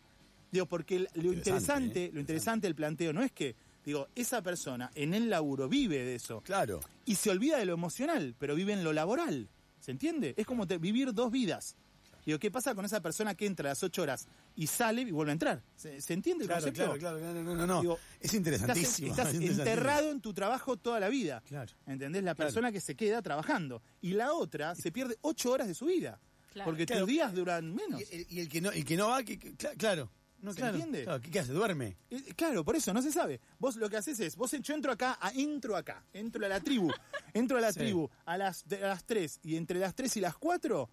digo, 0.51 0.67
porque 0.67 1.01
lo 1.15 1.33
Interesante, 1.33 1.35
interesante, 1.35 2.05
¿eh? 2.05 2.11
lo 2.13 2.21
interesante 2.21 2.67
del 2.67 2.75
planteo 2.75 3.13
no 3.13 3.23
es 3.23 3.33
que, 3.33 3.55
digo, 3.85 4.09
esa 4.15 4.43
persona 4.43 4.91
en 4.95 5.15
el 5.15 5.29
laburo 5.31 5.69
vive 5.69 6.05
de 6.05 6.15
eso 6.17 6.41
Claro. 6.43 6.81
y 7.05 7.15
se 7.17 7.31
olvida 7.31 7.59
de 7.59 7.65
lo 7.67 7.75
emocional, 7.75 8.35
pero 8.39 8.55
vive 8.55 8.73
en 8.73 8.85
lo 8.85 8.93
laboral. 8.93 9.49
¿Se 9.81 9.91
entiende? 9.91 10.35
Es 10.37 10.47
como 10.47 10.67
te- 10.67 10.79
vivir 10.79 11.13
dos 11.13 11.31
vidas. 11.33 11.77
Digo, 12.25 12.39
¿qué 12.39 12.53
pasa 12.53 12.73
con 12.77 12.85
esa 12.85 13.01
persona 13.01 13.35
que 13.35 13.47
entra 13.47 13.69
a 13.69 13.73
las 13.73 13.83
ocho 13.83 14.03
horas 14.03 14.29
y 14.55 14.69
sale 14.69 15.03
y 15.03 15.11
vuelve 15.11 15.33
a 15.33 15.35
entrar? 15.35 15.63
¿Se, 15.75 16.01
se 16.01 16.13
entiende 16.15 16.45
el 16.45 16.49
Claro, 16.49 16.63
concepto? 16.67 16.97
claro, 16.97 17.19
claro. 17.19 17.35
No, 17.35 17.43
no, 17.43 17.55
no. 17.57 17.67
no. 17.67 17.81
Digo, 17.81 17.99
es 18.21 18.33
interesantísimo. 18.35 19.11
estás 19.11 19.29
es 19.31 19.35
interesantísimo. 19.35 19.67
enterrado 19.69 20.11
en 20.13 20.21
tu 20.21 20.33
trabajo 20.33 20.77
toda 20.77 21.01
la 21.01 21.09
vida. 21.09 21.43
Claro. 21.49 21.73
¿Entendés? 21.85 22.23
La 22.23 22.37
Claro. 22.37 22.47
persona 22.49 22.71
que 22.71 22.81
se 22.81 22.95
queda 22.95 23.23
trabajando. 23.23 23.83
Y 24.03 24.13
la 24.13 24.35
otra 24.35 24.77
se 24.77 24.93
pierde 24.93 25.19
ocho 25.23 25.51
horas 25.51 25.67
de 25.67 25.75
su 25.75 25.87
vida. 25.87 26.21
Claro. 26.53 26.71
Porque 26.71 26.87
Claro. 26.87 27.01
tus 27.03 27.09
días 27.09 27.35
duran 27.35 27.75
menos. 27.75 28.01
Y, 28.01 28.15
el- 28.15 28.27
y 28.31 28.39
el 28.41 28.49
que 28.49 28.61
no, 28.61 28.71
el 28.71 28.85
que 28.85 28.97
no 28.97 29.09
va, 29.09 29.25
que, 29.25 29.37
que- 29.41 29.57
cla- 29.57 29.77
claro. 29.77 30.09
No, 30.43 30.53
¿Se 30.53 30.59
claro, 30.59 30.75
entiende? 30.75 31.05
claro, 31.05 31.23
¿qué, 31.23 31.39
hace? 31.39 31.53
¿Duerme? 31.53 31.97
Eh, 32.11 32.35
Claro, 32.37 32.65
por 32.65 32.75
eso, 32.77 32.93
no 32.93 33.01
se 33.01 33.13
sabe. 33.13 33.41
Vos 33.59 33.77
lo 33.77 33.89
que 33.89 33.97
haces 33.97 34.19
es, 34.21 34.37
vos 34.37 34.51
yo 34.51 34.75
entro 34.75 34.91
acá, 34.93 35.17
a- 35.21 35.31
entro 35.33 35.77
acá, 35.77 36.05
entro 36.13 36.45
a 36.45 36.49
la 36.49 36.61
tribu, 36.61 36.91
entro 37.35 37.59
a 37.59 37.61
la 37.61 37.73
Sí. 37.73 37.79
tribu 37.79 38.11
a 38.25 38.37
las, 38.37 38.69
de- 38.69 38.85
a 38.85 38.89
las 38.89 39.05
3 39.05 39.39
y 39.45 39.57
entre 39.57 39.79
las 39.79 39.95
3 39.95 40.17
y 40.17 40.21
las 40.21 40.37
4, 40.37 40.91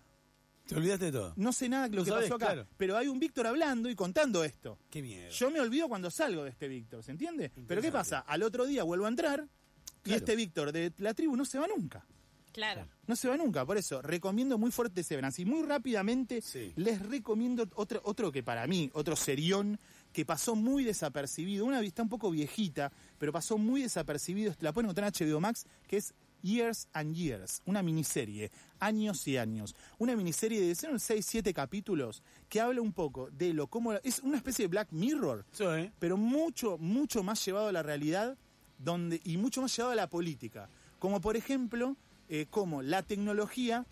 Te 0.67 0.75
olvidaste 0.75 1.05
de 1.05 1.11
todo. 1.11 1.33
No 1.35 1.51
sé 1.51 1.67
nada 1.67 1.89
de 1.89 1.95
lo 1.95 2.03
que 2.03 2.11
sabés, 2.11 2.25
pasó 2.25 2.35
acá. 2.35 2.45
claro. 2.53 2.67
Pero 2.77 2.95
hay 2.95 3.07
un 3.07 3.17
Víctor 3.19 3.47
hablando 3.47 3.89
y 3.89 3.95
contando 3.95 4.43
esto. 4.43 4.77
Qué 4.91 5.01
miedo. 5.01 5.31
Yo 5.31 5.49
me 5.49 5.59
olvido 5.59 5.89
cuando 5.89 6.11
salgo 6.11 6.43
de 6.43 6.51
este 6.51 6.67
Víctor, 6.67 7.01
¿se 7.01 7.09
entiende? 7.09 7.51
Pero 7.67 7.81
¿qué 7.81 7.91
pasa? 7.91 8.19
Al 8.19 8.43
otro 8.43 8.67
día 8.67 8.83
vuelvo 8.83 9.05
a 9.05 9.09
entrar 9.09 9.47
y 10.05 10.13
este 10.13 10.35
Víctor 10.35 10.71
de 10.71 10.93
la 10.99 11.15
tribu 11.15 11.35
no 11.35 11.43
se 11.43 11.57
va 11.57 11.65
nunca. 11.67 12.05
Claro. 12.51 12.85
No 13.07 13.15
se 13.15 13.27
va 13.27 13.37
nunca, 13.37 13.65
por 13.65 13.77
eso 13.77 14.01
recomiendo 14.01 14.57
muy 14.57 14.71
fuerte 14.71 15.03
Severance. 15.03 15.41
Y 15.41 15.45
muy 15.45 15.63
rápidamente 15.67 16.41
Sí. 16.41 16.73
les 16.75 16.99
recomiendo 17.01 17.67
otro, 17.75 18.01
otro 18.03 18.31
que 18.31 18.43
para 18.43 18.65
mí, 18.67 18.89
otro 18.93 19.15
serión, 19.15 19.79
que 20.13 20.25
pasó 20.25 20.55
muy 20.55 20.83
desapercibido. 20.83 21.65
Una 21.65 21.79
vista 21.81 22.01
un 22.01 22.09
poco 22.09 22.31
viejita, 22.31 22.91
pero 23.17 23.31
pasó 23.31 23.57
muy 23.57 23.83
desapercibido. 23.83 24.55
La 24.59 24.73
pueden 24.73 24.87
encontrar 24.87 25.11
en 25.19 25.27
HBO 25.27 25.39
Max, 25.39 25.65
que 25.87 25.97
es 25.97 26.13
Years 26.41 26.87
and 26.93 27.13
Years, 27.15 27.61
una 27.65 27.83
miniserie, 27.83 28.49
años 28.79 29.27
y 29.27 29.37
años. 29.37 29.75
Una 29.97 30.15
miniserie 30.15 30.61
de 30.61 30.73
6, 30.73 31.25
7 31.25 31.53
capítulos 31.53 32.23
que 32.47 32.61
habla 32.61 32.81
un 32.81 32.93
poco 32.93 33.29
de 33.31 33.53
lo 33.53 33.67
cómo. 33.67 33.93
Es 34.03 34.19
una 34.19 34.37
especie 34.37 34.63
de 34.63 34.69
Black 34.69 34.87
Mirror, 34.91 35.45
Sí, 35.51 35.63
¿eh? 35.65 35.91
pero 35.99 36.15
mucho, 36.17 36.77
mucho 36.77 37.23
más 37.23 37.43
llevado 37.45 37.67
a 37.67 37.71
la 37.71 37.83
realidad 37.83 38.37
donde, 38.77 39.19
y 39.25 39.37
mucho 39.37 39.61
más 39.61 39.75
llevado 39.75 39.91
a 39.91 39.95
la 39.95 40.09
política. 40.09 40.69
Como 40.97 41.19
por 41.21 41.35
ejemplo, 41.35 41.95
eh, 42.29 42.45
cómo 42.49 42.81
la 42.81 43.03
tecnología 43.03 43.85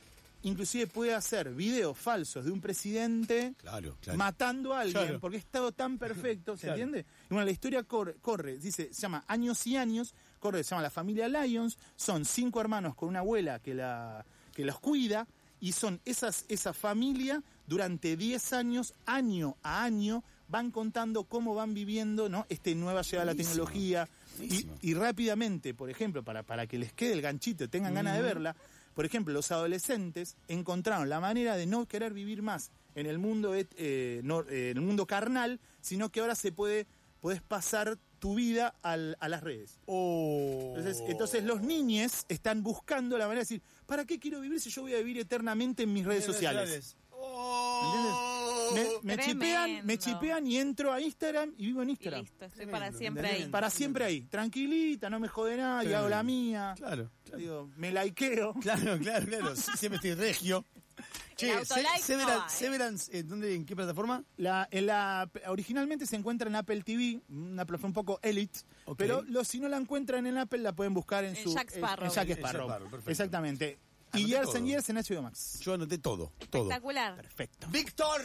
inclusive 0.43 0.87
puede 0.87 1.13
hacer 1.15 1.53
videos 1.53 1.97
falsos 1.97 2.45
de 2.45 2.51
un 2.51 2.61
presidente 2.61 3.53
Claro, 3.57 3.97
claro. 3.99 4.17
matando 4.17 4.73
a 4.73 4.81
alguien 4.81 5.03
Claro. 5.03 5.19
porque 5.19 5.37
es 5.37 5.45
todo 5.47 5.71
tan 5.71 5.97
perfecto, 5.97 6.55
¿se 6.55 6.67
Claro. 6.67 6.81
entiende? 6.81 7.05
Y 7.29 7.33
bueno, 7.33 7.45
la 7.45 7.51
historia 7.51 7.83
corre, 7.83 8.15
corre, 8.21 8.57
dice, 8.57 8.93
se 8.93 9.01
llama 9.01 9.23
Años 9.27 9.65
y 9.67 9.75
Años, 9.77 10.13
corre, 10.39 10.63
se 10.63 10.69
llama 10.69 10.83
La 10.83 10.89
Familia 10.91 11.27
Lyons, 11.27 11.77
son 11.95 12.23
cinco 12.23 12.61
hermanos 12.61 12.95
con 12.95 13.09
una 13.09 13.19
abuela 13.19 13.59
que, 13.59 13.73
la, 13.73 14.23
que 14.53 14.63
los 14.63 14.79
cuida 14.79 15.27
y 15.59 15.71
son 15.71 15.99
esas, 16.05 16.45
esa 16.49 16.71
familia 16.71 17.41
durante 17.65 18.15
10 18.15 18.53
años, 18.53 18.93
año 19.07 19.57
a 19.63 19.83
año, 19.83 20.23
van 20.49 20.69
contando 20.71 21.23
cómo 21.25 21.55
van 21.55 21.73
viviendo 21.73 22.29
¿no? 22.29 22.45
este 22.47 22.75
nueva 22.75 23.01
llegada 23.01 23.23
a 23.23 23.33
la 23.33 23.35
tecnología 23.35 24.07
y, 24.39 24.67
y 24.81 24.93
rápidamente, 24.93 25.73
por 25.73 25.89
ejemplo, 25.89 26.23
para, 26.23 26.43
para 26.43 26.67
que 26.67 26.77
les 26.77 26.93
quede 26.93 27.13
el 27.13 27.21
ganchito 27.21 27.63
y 27.63 27.67
tengan 27.67 27.93
ganas 27.93 28.15
de 28.15 28.21
verla, 28.21 28.55
por 28.93 29.05
ejemplo, 29.05 29.33
los 29.33 29.51
adolescentes 29.51 30.35
encontraron 30.47 31.07
la 31.09 31.19
manera 31.19 31.55
de 31.55 31.65
no 31.67 31.87
querer 31.87 32.13
vivir 32.13 32.41
más 32.41 32.71
en 32.95 33.05
el 33.05 33.19
mundo, 33.19 33.53
eh, 33.55 34.21
no- 34.23 34.41
eh, 34.49 34.71
en 34.71 34.77
el 34.77 34.83
mundo 34.83 35.05
carnal, 35.05 35.59
sino 35.81 36.09
que 36.09 36.19
ahora 36.21 36.35
se 36.35 36.51
puede 36.51 36.87
puedes 37.19 37.41
pasar 37.41 37.97
tu 38.19 38.35
vida 38.35 38.75
al- 38.83 39.17
a 39.19 39.27
las 39.27 39.41
redes. 39.43 39.79
Oh. 39.87 40.73
Entonces, 40.77 41.03
entonces 41.07 41.43
los 41.43 41.61
niños 41.61 42.25
están 42.29 42.61
buscando 42.63 43.17
la 43.17 43.25
manera 43.25 43.39
de 43.39 43.45
decir, 43.45 43.61
¿para 43.87 44.05
qué 44.05 44.19
quiero 44.19 44.39
vivir 44.39 44.61
si 44.61 44.69
yo 44.69 44.83
voy 44.83 44.93
a 44.93 44.97
vivir 44.99 45.17
eternamente 45.19 45.83
en 45.83 45.93
mis 45.93 46.05
redes 46.05 46.25
sociales? 46.25 46.95
Oh. 47.11 48.26
Me, 48.73 49.15
me 49.15 49.23
chipean, 49.23 49.85
me 49.85 49.97
chipean 49.97 50.47
y 50.47 50.57
entro 50.57 50.91
a 50.93 51.01
Instagram 51.01 51.53
y 51.57 51.67
vivo 51.67 51.81
en 51.81 51.89
Y 51.89 51.91
Instagram. 51.93 52.21
listo, 52.21 52.45
estoy 52.45 52.57
Tremendo, 52.65 52.79
para 52.79 52.91
siempre 52.97 53.27
ahí. 53.27 53.47
Para 53.49 53.69
siempre 53.69 54.05
ahí, 54.05 54.21
tranquilita, 54.23 55.09
no 55.09 55.19
me 55.19 55.27
jode 55.27 55.57
nada, 55.57 55.83
y 55.83 55.93
hago 55.93 56.09
la 56.09 56.23
mía. 56.23 56.73
Claro, 56.77 57.09
claro. 57.23 57.37
Digo, 57.37 57.69
me 57.77 57.91
likeo. 57.91 58.53
Claro, 58.61 58.97
claro, 58.99 59.25
claro. 59.25 59.55
Siempre 59.55 59.95
estoy 59.97 60.13
regio. 60.13 60.65
Che, 61.35 61.63
Se- 61.63 61.83
no 61.83 61.89
Severan- 61.99 62.39
va, 62.39 62.47
¿eh? 62.47 62.49
Severance, 62.49 63.19
¿en, 63.19 63.27
dónde, 63.27 63.53
¿en 63.53 63.65
qué 63.65 63.75
plataforma? 63.75 64.23
La, 64.37 64.67
en 64.71 64.87
la, 64.87 65.29
originalmente 65.47 66.07
se 66.07 66.15
encuentra 66.15 66.49
en 66.49 66.55
Apple 66.55 66.81
TV, 66.81 67.21
una 67.29 67.65
plataforma 67.65 67.89
un 67.89 67.93
poco 67.93 68.19
elite, 68.23 68.61
pero 68.97 69.21
lo- 69.21 69.43
si 69.43 69.59
no 69.59 69.69
la 69.69 69.77
encuentran 69.77 70.25
en 70.25 70.39
Apple 70.39 70.57
la 70.59 70.73
pueden 70.73 70.95
buscar 70.95 71.23
en, 71.23 71.35
En 71.35 71.43
su 71.43 71.53
Jack 71.53 71.69
Sparrow. 71.69 72.05
en 72.07 72.11
Jack 72.11 72.23
En 72.23 72.29
Jack 72.29 72.39
Sparrow. 72.39 72.89
Exactamente. 73.05 73.77
Anoté 74.11 74.19
Y 74.21 74.25
Years 74.31 74.45
todo. 74.47 74.57
and 74.57 74.65
Years 74.67 74.89
en 74.89 74.97
HBO 74.97 75.21
Max. 75.21 75.59
Yo 75.59 75.73
anoté 75.75 75.99
todo, 75.99 76.31
todo. 76.49 76.63
Espectacular. 76.63 77.15
Perfecto. 77.17 77.67
Víctor, 77.69 78.21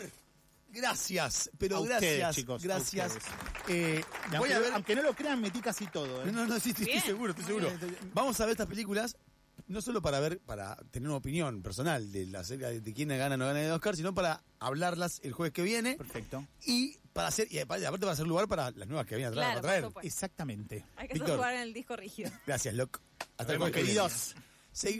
gracias, 0.73 1.51
pero 1.59 1.79
A 1.79 1.83
gracias, 1.85 2.13
ustedes, 2.13 2.35
chicos, 2.37 2.63
a 2.63 2.67
gracias. 2.67 3.13
Eh, 3.69 4.03
voy 4.31 4.37
aunque, 4.39 4.55
a 4.55 4.59
ver. 4.59 4.73
aunque 4.73 4.97
no 4.97 5.03
lo 5.03 5.15
crean, 5.15 5.41
metí 5.41 5.61
casi 5.61 5.87
todo. 5.87 6.23
¿eh? 6.25 6.33
No, 6.33 6.47
no, 6.47 6.59
sí, 6.59 6.73
sí, 6.77 6.83
estoy 6.85 7.01
seguro, 7.01 7.31
estoy 7.31 7.45
seguro. 7.47 7.71
Vamos 8.15 8.41
a 8.41 8.45
ver 8.47 8.53
estas 8.53 8.67
películas, 8.67 9.17
no 9.69 9.81
solo 9.81 10.03
para 10.03 10.19
ver, 10.21 10.41
para 10.41 10.77
tener 10.91 11.09
una 11.09 11.19
opinión 11.19 11.63
personal 11.63 12.11
de 12.11 12.27
la 12.27 12.43
serie 12.45 12.81
de 12.81 12.93
quién 12.93 13.09
gana 13.11 13.35
o 13.35 13.39
no 13.39 13.47
gana 13.47 13.61
de 13.61 13.71
Oscar, 13.71 13.97
sino 13.97 14.15
para 14.15 14.43
hablarlas 14.59 15.21
el 15.23 15.33
jueves 15.33 15.53
que 15.53 15.63
viene 15.63 15.95
Perfecto. 15.97 16.47
y 16.67 16.97
para 17.13 17.29
hacer, 17.29 17.47
y 17.53 17.59
aparte 17.59 17.85
para 18.01 18.13
hacer 18.13 18.27
lugar 18.27 18.49
para 18.49 18.71
las 18.71 18.89
nuevas 18.89 19.07
que 19.07 19.17
vienen 19.17 19.33
atrás 19.35 19.45
Claro, 19.45 19.61
para 19.61 19.69
traer. 19.69 19.83
por 19.83 19.91
supuesto. 19.91 20.07
Exactamente. 20.07 20.85
Hay 20.97 21.09
que 21.09 21.15
Víctor. 21.15 21.41
en 21.53 21.61
el 21.61 21.73
disco 21.75 21.95
rígido. 21.97 22.31
Gracias, 22.47 22.75
Loc. 22.75 23.01
Hasta 23.37 23.53
el 23.53 23.59
viene. 23.59 23.73
queridos. 23.73 24.35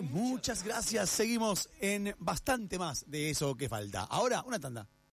Muchas 0.03 0.63
gracias. 0.65 1.09
Seguimos 1.09 1.71
en 1.81 2.15
bastante 2.19 2.79
más 2.79 3.05
de 3.11 3.31
eso 3.31 3.57
que 3.57 3.71
falta. 3.71 4.03
Ahora, 4.03 4.43
una 4.43 4.61
tanda. 4.61 4.87